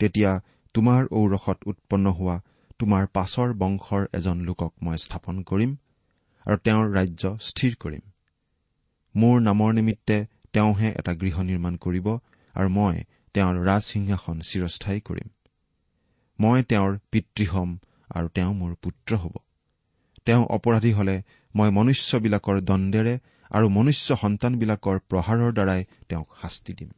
তেতিয়া 0.00 0.30
তোমাৰ 0.74 1.02
ঔৰসত 1.12 1.58
উৎপন্ন 1.66 2.06
হোৱা 2.10 2.36
তোমাৰ 2.78 3.06
পাছৰ 3.06 3.48
বংশৰ 3.54 4.06
এজন 4.12 4.36
লোকক 4.40 4.72
মই 4.82 4.96
স্থাপন 4.98 5.42
কৰিম 5.42 5.72
আৰু 6.46 6.56
তেওঁৰ 6.58 6.86
ৰাজ্য 6.92 7.24
স্থিৰ 7.40 7.72
কৰিম। 7.80 8.04
মোৰ 9.14 9.36
নামৰ 9.40 9.70
নিমিত্তে 9.72 10.16
তেওঁহে 10.52 10.88
এটা 10.98 11.12
গৃহ 11.14 11.36
নিৰ্মাণ 11.42 11.74
কৰিব 11.76 12.06
আৰু 12.54 12.68
মই 12.68 12.96
তেওঁৰ 13.34 13.56
ৰাজসিংহাসন 13.66 14.36
চিৰস্থায়ী 14.40 15.00
কৰিম। 15.00 15.28
মই 16.40 16.62
তেওঁৰ 16.62 16.92
পিতৃ 17.12 17.44
হ'ম 17.46 17.70
আৰু 18.10 18.28
তেওঁ 18.28 18.52
মোৰ 18.54 18.72
পুত্ৰ 18.82 19.16
হ'ব। 19.16 19.34
তেওঁ 20.24 20.42
অপৰাধী 20.46 20.92
হলে 20.92 21.16
মই 21.54 21.70
মনুষ্যবিলাকৰ 21.70 22.56
দণ্ডেৰে 22.60 23.14
আৰু 23.50 23.66
মনুষ্য 23.68 24.16
সন্তানবিলাকৰ 24.16 24.96
প্ৰহাৰৰ 25.10 25.52
দ্বাৰাই 25.52 25.80
তেওঁক 26.08 26.28
শাস্তি 26.42 26.72
দিম। 26.72 26.90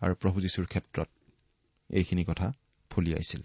আৰু 0.00 0.14
প্ৰভু 0.14 0.40
যীশুৰ 0.40 0.66
ক্ষেত্ৰত 0.66 1.08
এইখিনি 1.90 2.24
কথা 2.24 2.46
ফলিয়াইছিল 2.90 3.42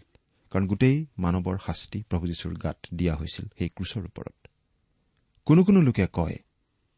কাৰণ 0.51 0.65
গোটেই 0.67 0.97
মানৱৰ 1.19 1.57
শাস্তি 1.65 1.99
প্ৰভু 2.09 2.25
যীশুৰ 2.27 2.53
গাত 2.57 2.77
দিয়া 2.93 3.13
হৈছিল 3.15 3.45
সেই 3.57 3.69
ক্ৰুচৰ 3.69 4.03
ওপৰত। 4.05 4.35
কোনো 5.45 5.61
কোনো 5.63 5.79
লোকে 5.81 6.05
কয় 6.13 6.37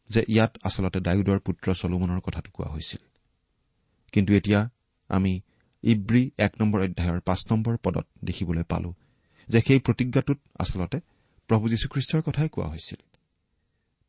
যে 0.09 0.21
ইয়াত 0.29 0.51
আচলতে 0.63 0.99
ডায়ুদৰ 0.99 1.39
পুত্ৰ 1.39 1.67
চলোমনৰ 1.73 2.19
কথাটো 2.19 2.49
কোৱা 2.51 2.69
হৈছিল। 2.69 3.01
কিন্তু 4.13 4.31
এতিয়া 4.33 4.69
আমি 5.09 5.41
ইব্ৰী 5.83 6.31
এক 6.37 6.53
নম্বৰ 6.59 6.81
অধ্যায়ৰ 6.81 7.19
পাঁচ 7.19 7.51
নম্বৰ 7.51 7.77
পদত 7.77 8.07
দেখিবলৈ 8.23 8.63
পালো 8.63 8.93
যে 9.49 9.61
সেই 9.61 9.79
প্ৰতিজ্ঞাটোত 9.79 10.37
আচলতে 10.59 10.99
প্ৰভু 11.47 11.69
যীশুখ্ৰীষ্টৰ 11.69 12.21
কথাই 12.21 12.49
কোৱা 12.49 12.67
হৈছিল। 12.67 13.03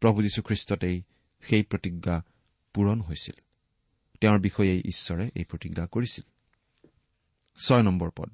প্ৰভু 0.01 0.23
যীশুখ্ৰীষ্টতেই 0.23 1.03
সেই 1.41 1.63
প্ৰতিজ্ঞা 1.63 2.23
পূৰণ 2.75 3.01
হৈছিল। 3.01 3.35
তেওঁৰ 4.21 4.39
বিষয়ে 4.39 4.79
ঈশ্বৰে 4.79 5.31
এই 5.35 5.45
প্ৰতিজ্ঞা 5.45 5.87
কৰিছিল। 5.87 6.25
ছয় 7.67 7.83
নম্বৰ 7.83 8.11
পদ। 8.17 8.31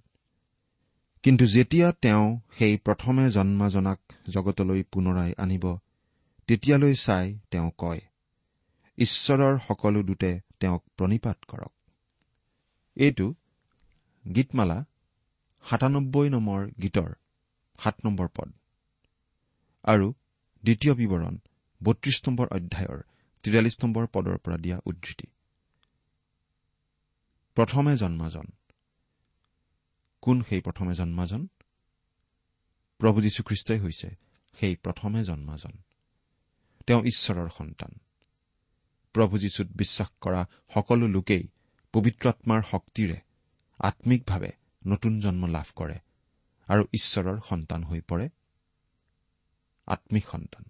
কিন্তু 1.22 1.46
যেতিয়া 1.46 1.92
তেওঁ 1.92 2.40
সেই 2.58 2.76
প্ৰথমে 2.76 3.30
জন্মাজনাক 3.30 4.00
জগতলৈ 4.28 4.82
পুনৰাই 4.82 5.34
আনিব 5.38 5.78
তেতিয়ালৈ 6.46 6.94
চাই 6.94 7.38
তেওঁ 7.50 7.70
কয় 7.78 8.00
ঈশ্বৰৰ 8.98 9.58
সকলো 9.68 10.02
দূতে 10.02 10.40
তেওঁক 10.60 10.84
প্ৰণিপাত 10.96 11.38
কৰক। 11.48 11.77
এইটো 12.98 13.34
গীতমালা 14.34 14.84
সাতানব্বৈ 15.70 16.28
নম্বৰ 16.28 16.70
গীতৰ 16.82 17.14
সাত 17.78 17.94
নম্বৰ 18.04 18.28
পদ। 18.28 18.52
আৰু 19.82 20.14
দ্বিতীয় 20.62 20.94
বিৱৰণ 20.94 21.38
বত্ৰিশ 21.82 22.22
নম্বৰ 22.28 22.46
অধ্যায়ৰ 22.46 23.02
তিৰাল্লিছ 23.42 23.84
নম্বৰ 23.84 24.06
পদৰ 24.06 24.38
পৰা 24.38 24.56
দিয়া 24.56 24.80
উদ্ধৃতি। 24.86 25.26
প্ৰথমে 27.54 27.96
জন্মাজন। 27.96 28.46
কোন 30.20 30.42
সেই 30.42 30.60
প্ৰথমে 30.60 30.94
জন্মাজন? 30.94 31.46
প্ৰভু 32.98 33.20
যীশুখ্ৰীষ্টই 33.20 33.78
হৈছে 33.78 34.10
সেই 34.60 34.76
প্ৰথমে 34.76 35.24
জন্মাজন। 35.24 35.72
তেওঁ 36.86 37.02
ঈশ্বৰৰ 37.04 37.48
সন্তান। 37.48 37.98
প্ৰভু 39.12 39.38
যীশুত 39.38 39.66
বিশ্বাস 39.66 40.08
কৰা 40.20 40.46
সকলো 40.74 41.08
লোকেই 41.08 41.48
পবিত্ৰাত্মাৰ 41.92 42.62
শক্তিৰে 42.70 43.20
আম্মিকভাৱে 43.78 44.50
নতুন 44.86 45.20
জন্ম 45.20 45.46
লাভ 45.46 45.64
কৰে 45.76 45.98
আৰু 46.68 46.84
ঈশ্বৰৰ 46.94 47.40
সন্তান 47.48 47.84
হৈ 47.84 48.00
পৰে। 48.00 48.28
আম্মিক 49.86 50.24
সন্তান। 50.28 50.64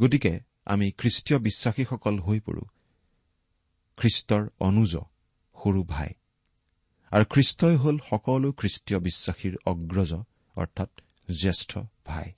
গতিকে 0.00 0.40
আমি 0.64 0.90
খ্ৰীষ্টীয় 0.90 1.38
বিশ্বাসীসকল 1.38 2.18
হৈ 2.18 2.40
পৰো। 2.40 2.62
খ্ৰীষ্টৰ 3.96 4.48
অনুজ 4.60 4.96
সৰু 5.64 5.84
ভাই। 5.84 6.08
আৰু 7.10 7.24
খ্ৰীষ্টই 7.30 7.76
হ'ল 7.76 7.98
সকলো 8.10 8.52
খ্ৰীষ্টীয় 8.52 9.00
বিশ্বাসীৰ 9.00 9.56
অগ্ৰজ 9.66 10.14
অৰ্থাৎ 10.56 10.90
জ্যেষ্ঠ 11.40 11.78
ভাই। 12.04 12.32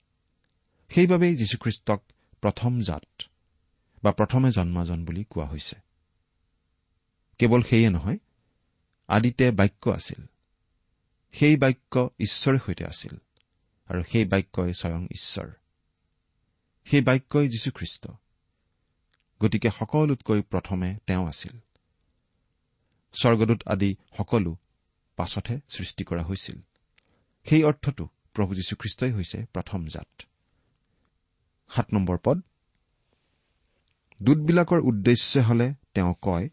সেইবাবেই 0.89 1.35
যীশুখ্ৰীষ্টক 1.35 2.03
প্ৰথম 2.41 2.79
জাত 2.79 3.23
বা 4.03 4.11
প্ৰথমে 4.11 4.51
জন্মাজন 4.51 5.05
বুলি 5.05 5.23
কোৱা 5.23 5.45
হৈছে। 5.45 5.86
কেৱল 7.37 7.61
সেয়ে 7.61 7.89
নহয় 7.89 8.17
আদিতে 9.07 9.51
বাক্য 9.51 9.89
আছিল। 9.89 10.25
সেই 11.31 11.57
বাক্য 11.57 12.09
ঈশ্বৰে 12.19 12.59
সৈতে 12.59 12.85
আছিল 12.85 13.17
আৰু 13.87 14.03
সেই 14.03 14.25
বাক্যই 14.25 14.73
স্বয়ং 14.73 15.05
ঈশ্বৰ। 15.05 15.51
সেই 16.85 17.01
বাক্যই 17.01 17.49
যীশুখ্ৰীষ্ট। 17.49 18.07
গতিকে 19.41 19.69
সকলোতকৈ 19.71 20.41
প্ৰথমে 20.41 20.97
তেওঁ 21.05 21.27
আছিল। 21.27 21.59
স্বৰ্গদূত 23.21 23.61
আদি 23.65 23.95
সকলো 24.17 24.57
পাছতহে 25.15 25.59
সৃষ্টি 25.69 26.03
কৰা 26.03 26.23
হৈছিল। 26.23 26.59
সেই 27.45 27.63
অৰ্থটো 27.63 28.09
প্ৰভু 28.33 28.55
যীশুখ্ৰীষ্টই 28.55 29.11
হৈছে 29.11 29.45
প্ৰথম 29.53 29.87
জাত। 29.87 30.21
সাত 31.69 31.93
নম্বৰ 31.93 32.17
পদ। 32.23 32.41
দূতবিলাকৰ 34.23 34.79
উদ্দেশ্যে 34.79 35.41
হলে 35.41 35.73
তেওঁ 35.93 36.15
কয় 36.21 36.49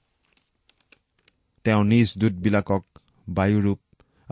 তেওঁ 1.64 1.85
নিজ 1.85 2.09
দূতবিলাকক 2.18 2.85
বায়ুৰূপ 3.29 3.81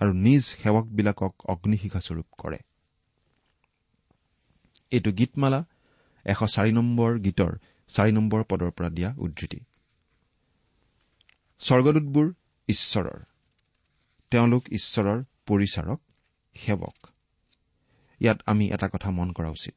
আৰু 0.02 0.12
নিজ 0.12 0.42
সেৱকবিলাকক 0.42 1.32
অগ্নিশিখাস্বৰূপ 1.48 2.26
কৰে। 2.38 2.58
এইটো 4.90 5.10
গীতমালা 5.12 5.64
এশ 6.26 6.40
চাৰি 6.54 6.72
নম্বৰ 6.72 7.10
গীতৰ 7.18 7.52
চাৰি 7.88 8.12
নম্বৰ 8.12 8.44
পদৰ 8.48 8.70
পৰা 8.70 8.88
দিয়া 8.88 9.10
উদ্ধৃতি। 9.18 9.60
স্বৰ্গদূতবোৰ 11.60 12.26
ঈশ্বৰৰ। 12.68 13.18
তেওঁলোক 14.32 14.64
ঈশ্বৰৰ 14.72 15.18
পৰিচাৰক 15.46 16.00
সেৱক। 16.56 16.96
ইয়াত 18.20 18.38
আমি 18.46 18.64
এটা 18.70 18.88
কথা 18.88 19.10
মন 19.10 19.32
কৰা 19.32 19.50
উচিত। 19.50 19.76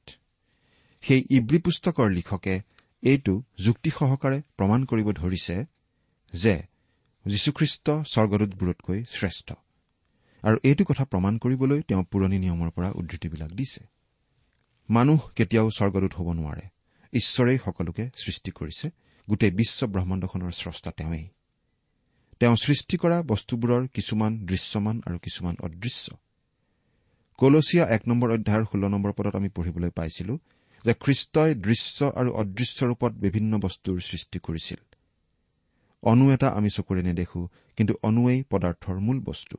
সেই 1.04 1.22
ইব্ৰী 1.30 1.60
পুস্তকৰ 1.60 2.08
লিখকে 2.12 2.62
এইটো 3.04 3.34
যুক্তি 3.58 3.90
সহকাৰে 3.90 4.42
প্ৰমাণ 4.58 4.86
কৰিব 4.86 5.12
ধৰিছে 5.12 5.66
যে 6.34 6.56
যীশুখ্ৰীষ্ট 7.26 7.90
স্বৰ্গদূতবোৰতকৈ 7.90 9.04
শ্ৰেষ্ঠ। 9.10 9.54
আৰু 10.44 10.58
এইটো 10.64 10.86
কথা 10.86 11.06
প্ৰমাণ 11.06 11.38
কৰিবলৈ 11.38 11.82
তেওঁ 11.82 12.04
পুৰণি 12.04 12.40
নিয়মৰ 12.40 12.70
পৰা 12.70 12.92
উদ্ধৃতিবিলাক 12.96 13.52
দিছে। 13.52 13.86
মানুহ 14.90 15.30
কেতিয়াও 15.36 15.70
স্বৰ্গদূত 15.72 16.14
হ'ব 16.14 16.32
নোৱাৰে। 16.32 16.62
ঈশ্বৰেই 17.14 17.58
সকলোকে 17.66 18.10
সৃষ্টি 18.16 18.52
কৰিছে। 18.52 18.90
গোটেই 19.30 19.52
বিশ্ব 19.52 19.88
ব্ৰহ্মাণ্ডখনৰ 19.88 20.52
স্ৰষ্টা 20.52 20.92
তেওঁৱেই। 20.92 21.30
তেওঁ 22.40 22.56
সৃষ্টি 22.56 22.98
কৰা 22.98 23.24
বস্তুবোৰৰ 23.24 23.88
কিছুমান 23.88 24.46
দৃশ্যমান 24.46 25.02
আৰু 25.06 25.18
কিছুমান 25.20 25.56
অদৃশ্য। 25.60 26.18
কলচীয়া 27.38 27.88
এক 27.88 28.08
নম্বৰ 28.08 28.32
অধ্যায়ৰ 28.32 28.66
ষোল্ল 28.66 28.88
নম্বৰ 28.88 29.14
পদত 29.14 29.36
আমি 29.36 29.50
পঢ়িবলৈ 29.50 29.90
পাইছিলো 29.90 30.40
যে 30.86 30.94
খ্ৰীষ্টই 30.94 31.56
দৃশ্য 31.56 32.06
আৰু 32.16 32.32
অদৃশ্য 32.32 32.86
ৰূপত 32.86 33.12
বিভিন্ন 33.12 33.58
বস্তুৰ 33.58 34.00
সৃষ্টি 34.00 34.40
কৰিছিল। 34.40 34.95
অনু 36.06 36.26
এটা 36.32 36.48
আমি 36.50 36.70
চকুৰে 36.70 37.02
নেদেখো 37.02 37.42
কিন্তু 37.78 37.94
অনুৱেই 38.04 38.44
পদাৰ্থৰ 38.50 38.98
মূল 39.00 39.20
বস্তু। 39.20 39.58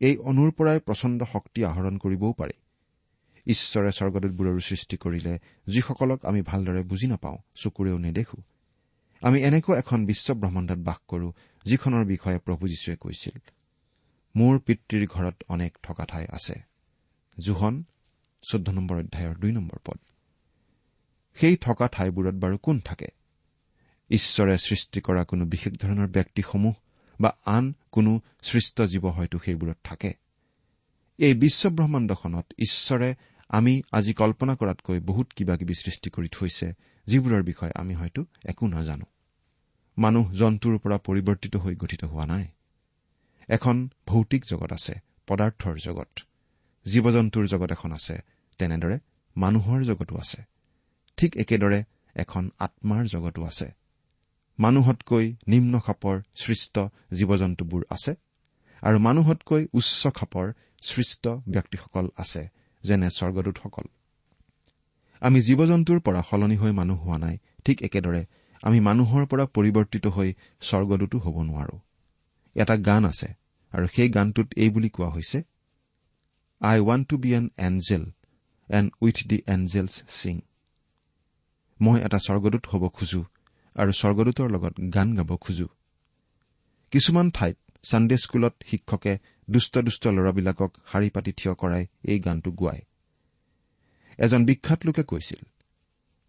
এই 0.00 0.16
অনুৰ 0.16 0.50
পৰাই 0.50 0.78
প্ৰচণ্ড 0.80 1.24
শক্তি 1.32 1.64
আহৰণ 1.64 1.94
কৰিবও 1.98 2.32
পাৰি। 2.32 2.56
ঈশ্বৰে 3.46 3.90
স্বৰ্গদূতবোৰৰো 3.92 4.60
সৃষ্টি 4.60 4.96
কৰিলে 4.96 5.38
যিসকলক 5.66 6.20
আমি 6.24 6.40
ভালদৰে 6.42 6.82
বুজি 6.82 7.06
নাপাওঁ 7.06 7.38
চকুৰেও 7.54 7.98
নেদেখো। 7.98 8.38
আমি 9.22 9.38
এনেকুৱা 9.42 9.78
এখন 9.78 10.06
বিশ্ব 10.06 10.34
ব্ৰহ্মাণ্ডত 10.34 10.78
বাস 10.78 10.98
কৰো 11.08 11.28
যিখনৰ 11.64 12.04
বিষয়ে 12.04 12.38
প্ৰভু 12.38 12.68
যীশুৱে 12.68 12.96
কৈছিল 12.96 13.36
মোৰ 14.34 14.58
পিতৃৰ 14.58 15.06
ঘৰত 15.06 15.36
অনেক 15.48 15.78
থকা 15.82 16.04
ঠাই 16.04 16.26
আছে। 16.30 16.56
জোহন 17.38 17.84
চৈধ্য 18.42 18.68
নম্বৰ 18.70 18.96
অধ্যায়ৰ 18.98 19.34
দুই 19.36 19.52
নম্বৰ 19.52 19.78
পদ। 19.84 19.98
সেই 21.38 21.56
থকা 21.56 21.88
ঠাইবোৰত 21.88 22.34
বাৰু 22.34 22.58
কোন 22.58 22.80
থাকে? 22.80 23.08
ঈশ্বৰে 24.10 24.58
সৃষ্টি 24.58 25.00
কৰা 25.00 25.24
কোনো 25.24 25.44
বিশেষ 25.44 25.72
ধৰণৰ 25.72 26.06
ব্যক্তিসমূহ 26.06 26.74
বা 27.20 27.36
আন 27.46 27.74
কোনো 27.92 28.20
সৃষ্ট 28.42 28.82
জীৱ 28.82 29.04
হয়তো 29.04 29.38
সেইবোৰত 29.38 29.76
থাকে। 29.84 30.14
এই 31.18 31.34
বিশ্ব 31.34 31.70
ব্ৰহ্মাণ্ডখনত 31.70 32.46
ঈশ্বৰে 32.58 33.14
আমি 33.48 33.82
আজি 33.92 34.14
কল্পনা 34.14 34.56
কৰাতকৈ 34.56 35.00
বহুত 35.00 35.32
কিবা 35.36 35.56
কিবি 35.56 35.74
সৃষ্টি 35.74 36.10
কৰি 36.10 36.28
থৈছে 36.28 36.72
যিবোৰৰ 37.06 37.42
বিষয়ে 37.42 37.72
আমি 37.74 37.94
হয়তো 37.94 38.24
একো 38.44 38.66
নাজানো। 38.66 39.04
মানুহ 39.98 40.32
জন্তুৰ 40.32 40.78
পৰা 40.78 40.98
পৰিৱৰ্তিত 40.98 41.56
হৈ 41.56 41.76
গঠিত 41.76 42.04
হোৱা 42.04 42.26
নাই। 42.26 42.48
এখন 43.48 43.88
ভৌতিক 44.06 44.44
জগত 44.50 44.72
আছে 44.72 44.94
পদাৰ্থৰ 45.26 45.78
জগত। 45.78 46.08
জীৱ 46.86 47.12
জন্তুৰ 47.12 47.46
জগত 47.46 47.72
এখন 47.72 47.92
আছে 47.92 48.18
তেনেদৰে 48.58 48.98
মানুহৰ 49.36 49.84
জগতো 49.84 50.16
আছে। 50.16 50.42
ঠিক 51.16 51.36
একেদৰে 51.36 51.84
এখন 52.14 52.50
আত্মাৰ 52.58 53.04
জগতো 53.04 53.44
আছে। 53.44 53.85
মানুহতকৈ 54.58 55.26
নিম্ন 55.48 55.74
খাপৰ 55.80 56.16
সৃষ্ট 56.34 56.74
জীৱ 57.12 57.30
জন্তুবোৰ 57.36 57.82
আছে 57.90 58.12
আৰু 58.82 58.98
মানুহতকৈ 58.98 59.62
উচ্চ 59.72 60.02
খাপৰ 60.18 60.46
সৃষ্ট 60.82 61.24
ব্যক্তিসকল 61.48 62.06
আছে 62.16 62.42
যেনে 62.84 63.08
স্বৰ্গদূতসকল। 63.10 63.86
আমি 65.22 65.38
জীৱ 65.40 65.60
জন্তুৰ 65.66 65.98
পৰা 66.00 66.20
সলনি 66.22 66.56
হৈ 66.56 66.72
মানুহ 66.72 66.98
হোৱা 67.04 67.18
নাই 67.18 67.36
ঠিক 67.64 67.76
একেদৰে 67.82 68.22
আমি 68.62 68.78
মানুহৰ 68.80 69.22
পৰা 69.30 69.44
পৰিৱৰ্তিত 69.56 70.04
হৈ 70.06 70.28
স্বৰ্গদূতো 70.60 71.16
হ'ব 71.18 71.36
নোৱাৰো। 71.42 71.76
এটা 72.56 72.74
গান 72.88 73.02
আছে 73.04 73.28
আৰু 73.72 73.86
সেই 73.94 74.08
গানটোত 74.08 74.48
এই 74.56 74.70
বুলি 74.70 74.88
কোৱা 74.88 75.08
হৈছে 75.08 75.38
I 76.60 76.78
want 76.80 77.04
to 77.08 77.16
be 77.18 77.30
an 77.34 77.46
angel 77.58 78.04
and 78.68 78.88
with 79.00 79.18
the 79.26 79.38
angels 79.46 79.94
sing 80.18 80.36
মই 81.80 81.98
এটা 82.06 82.18
স্বৰ্গদূত 82.26 82.64
হ'ব 82.70 82.82
খোজো 82.88 83.22
আৰু 83.76 83.92
স্বৰ্গদূতৰ 83.92 84.48
লগত 84.50 84.74
গান 84.94 85.08
গাব 85.16 85.30
খোজো। 85.36 85.68
কিছুমান 86.92 87.30
ঠাইত 87.30 87.58
ছানডে 87.84 88.16
স্কুলত 88.16 88.54
শিক্ষকে 88.66 89.12
দুষ্ট 89.50 89.78
দুষ্ট 89.78 90.04
ল'ৰাবিলাকক 90.06 90.70
শাৰী 90.92 91.08
পাতি 91.10 91.32
থিয় 91.32 91.54
কৰাই 91.54 91.84
এই 92.04 92.18
গানটো 92.20 92.50
গোৱায়। 92.50 92.82
এজন 94.18 94.44
বিখ্যাত 94.44 94.80
লোকে 94.86 95.02
কৈছিল 95.02 95.40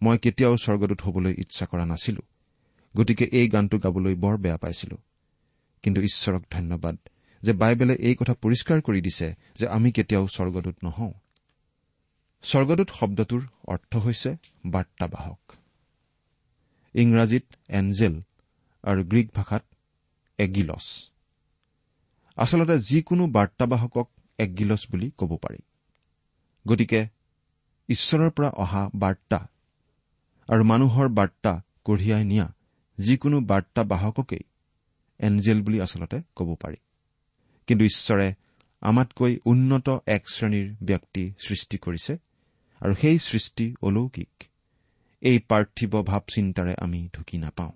মই 0.01 0.17
কেতিয়াও 0.17 0.55
স্বৰ্গদূত 0.57 0.99
হবলৈ 1.01 1.33
ইচ্ছা 1.37 1.65
কৰা 1.65 1.85
নাছিলো 1.85 2.21
গতিকে 2.95 3.25
এই 3.31 3.47
গানটো 3.49 3.77
গাবলৈ 3.77 4.15
বৰ 4.15 4.35
বেয়া 4.37 4.57
পাইছিলো। 4.57 4.97
কিন্তু 5.83 5.99
ঈশ্বৰক 6.01 6.43
ধন্যবাদ 6.51 6.95
যে 7.41 7.53
বাইবেলে 7.53 7.93
এই 7.99 8.15
কথা 8.15 8.33
পৰিষ্কাৰ 8.33 8.79
কৰি 8.81 9.01
দিছে 9.01 9.27
যে 9.55 9.65
আমি 9.67 9.91
কেতিয়াও 9.91 10.25
স্বৰ্গদূত 10.27 10.75
নহওঁ। 10.83 11.13
স্বৰ্গদূত 12.43 12.89
শব্দটোৰ 12.89 13.43
অৰ্থ 13.67 13.91
হৈছে 13.97 14.29
বাৰ্তাবাহক। 14.65 15.39
ইংৰাজীত 16.97 17.45
এঞ্জেল 17.69 18.15
আৰু 18.83 19.03
গ্ৰীক 19.03 19.27
ভাষাত 19.35 19.63
এগিলছ। 20.37 20.85
আচলতে 22.35 22.79
যিকোনো 22.79 23.27
বাৰ্তাবাহকক 23.27 24.07
এগিলছ 24.37 24.81
বুলি 24.91 25.11
ক'ব 25.17 25.31
পাৰি। 25.35 25.59
গতিকে 26.67 27.07
ঈশ্বৰৰ 27.89 28.29
পৰা 28.29 28.49
অহা 28.49 28.89
বাৰ্তা 28.95 29.39
আৰু 30.49 30.63
মানুহৰ 30.63 31.07
বাৰ্তা 31.09 31.53
কঢ়িয়াই 31.85 32.25
নিয়া 32.25 32.47
যিকোনো 32.97 33.41
বাৰ্তাবাহককেই 33.41 34.43
এঞ্জেল 35.19 35.61
বুলি 35.61 35.81
আচলতে 35.81 36.17
ক'ব 36.35 36.55
পাৰি। 36.55 36.77
কিন্তু 37.67 37.85
ঈশ্বৰে 37.85 38.33
আমাতকৈ 38.81 39.39
উন্নত 39.45 39.87
এক 40.07 40.29
শ্ৰেণীৰ 40.29 40.75
ব্যক্তি 40.83 41.23
সৃষ্টি 41.39 41.77
কৰিছে 41.77 42.13
আৰু 42.81 42.93
সেই 42.95 43.19
সৃষ্টি 43.19 43.75
অলৌকিক। 43.81 44.43
এই 45.21 45.39
পাৰ্থিৱ 45.39 46.03
ভাৱ 46.03 46.21
চিন্তাৰে 46.33 46.73
আমি 46.77 47.09
ঢুকি 47.13 47.37
নাপাওঁ। 47.37 47.71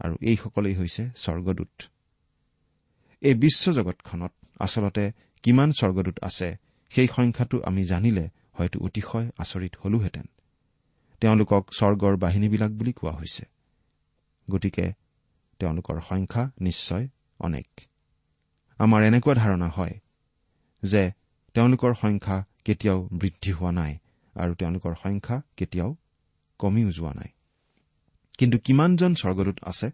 আৰু 0.00 0.16
এইসকলেই 0.22 0.74
হৈছে 0.74 1.10
স্বৰ্গদূত। 1.16 1.82
এই 3.20 3.34
বিশ্বজগতখনত 3.34 4.32
আচলতে 4.60 5.12
কিমান 5.42 5.72
স্বৰ্গদূত 5.72 6.18
আছে 6.22 6.56
সেই 6.90 7.08
সংখ্যাটো 7.16 7.62
আমি 7.64 7.84
জানিলে 7.84 8.28
হয়তো 8.52 8.80
অতিশয় 8.80 9.30
আচৰিত 9.38 9.76
হলোহেঁতেন। 9.84 10.26
তেওঁলোকক 11.20 11.70
স্বৰ্গৰ 11.72 12.16
বাহিনীবিলাক 12.16 12.70
বুলি 12.70 12.92
কোৱা 12.92 13.12
হৈছে। 13.12 13.44
গতিকে 14.50 14.92
তেওঁলোকৰ 15.58 16.00
সংখ্যা 16.00 16.50
নিশ্চয় 16.60 17.08
অনেক। 17.38 17.80
আমাৰ 18.78 19.02
এনেকুৱা 19.02 19.34
ধাৰণা 19.34 19.68
হয় 19.68 20.00
যে 20.82 21.12
তেওঁলোকৰ 21.54 21.94
সংখ্যা 21.94 22.44
কেতিয়াও 22.64 23.08
বৃদ্ধি 23.12 23.52
হোৱা 23.52 23.72
নাই। 23.72 23.98
আৰু 24.34 24.54
তেওঁলোকৰ 24.54 24.94
সংখ্যা 25.02 25.42
কেতিয়াও 25.56 25.96
কমিও 26.58 26.90
যোৱা 26.90 27.14
নাই। 27.14 27.28
কিন্তু 28.38 28.58
কিমানজন 28.58 29.14
স্বৰ্গদূত 29.14 29.58
আছে 29.62 29.90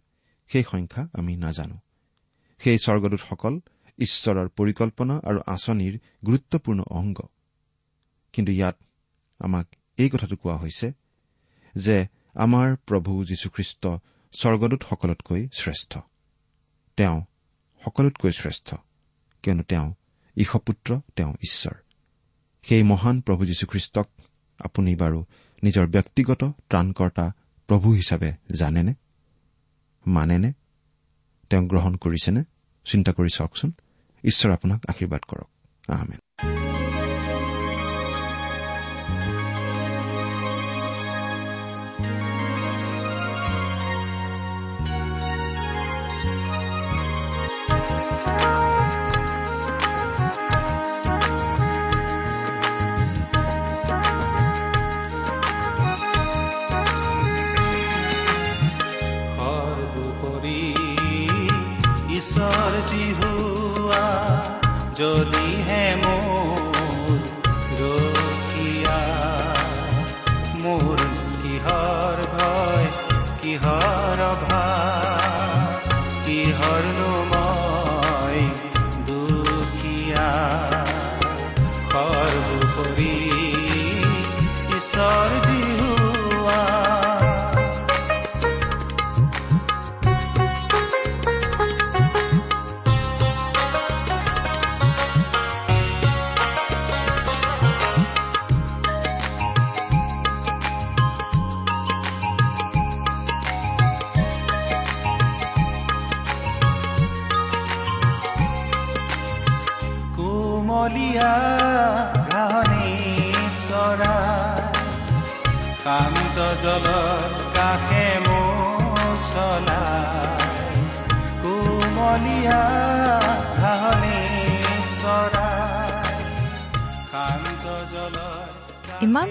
সেই 0.48 0.64
সংখ্যা 0.70 1.09
আমি 1.12 1.37
নাজানো। 1.37 1.79
সেই 2.59 2.79
স্বৰ্গদূতসকল 2.79 3.61
ঈশ্বৰৰ 3.98 4.48
পৰিকল্পনা 4.48 5.20
আৰু 5.24 5.40
আঁচনিৰ 5.46 5.98
গুৰুত্বপূৰ্ণ 6.26 6.83
অংগ। 6.90 7.20
কিন্তু 8.33 8.53
ইয়াত 8.53 8.76
আমাক 9.38 9.66
এই 9.96 10.11
কথাটো 10.11 10.37
কোৱা 10.37 10.57
হৈছে 10.57 10.92
যে 11.74 12.07
আমাৰ 12.35 12.76
প্ৰভু 12.76 13.24
যীশুখ্ৰীষ্ট 13.24 13.87
স্বৰ্গদূতসকলতকৈ 14.33 15.48
শ্ৰেষ্ঠ। 15.53 15.98
তেওঁ 16.96 17.24
সকলোতকৈ 17.85 18.33
শ্ৰেষ্ঠ 18.33 18.74
কিয়নো 19.42 19.62
তেওঁ 19.62 19.94
ঈশপুত্ৰ 20.37 21.00
তেওঁ 21.16 21.33
ঈশ্বৰ। 21.33 21.74
সেই 22.62 22.83
মহান 22.83 23.20
প্ৰভু 23.20 23.44
যীশুখ্ৰীষ্টক 23.44 24.09
আপুনি 24.60 24.96
বাৰু 24.96 25.24
নিজৰ 25.64 25.86
ব্যক্তিগত 25.86 26.44
ত্ৰাণকৰ্তা 26.44 27.32
প্ৰভু 27.66 27.90
হিচাপে 27.90 28.32
জানেনে? 28.58 28.94
মানেনে? 30.06 30.52
তেওঁ 31.50 31.66
গ্ৰহণ 31.66 31.96
কৰিছেনে? 31.96 32.44
চিন্তা 32.84 33.12
কৰি 33.12 33.28
চাওকচোন। 33.34 33.72
ঈশ্বৰ 34.24 34.52
আপোনাক 34.52 34.86
আশীৰ্বাদ 34.88 35.20
কৰক। 35.28 35.48
আহমেদ 35.90 36.69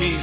কৰি 0.00 0.18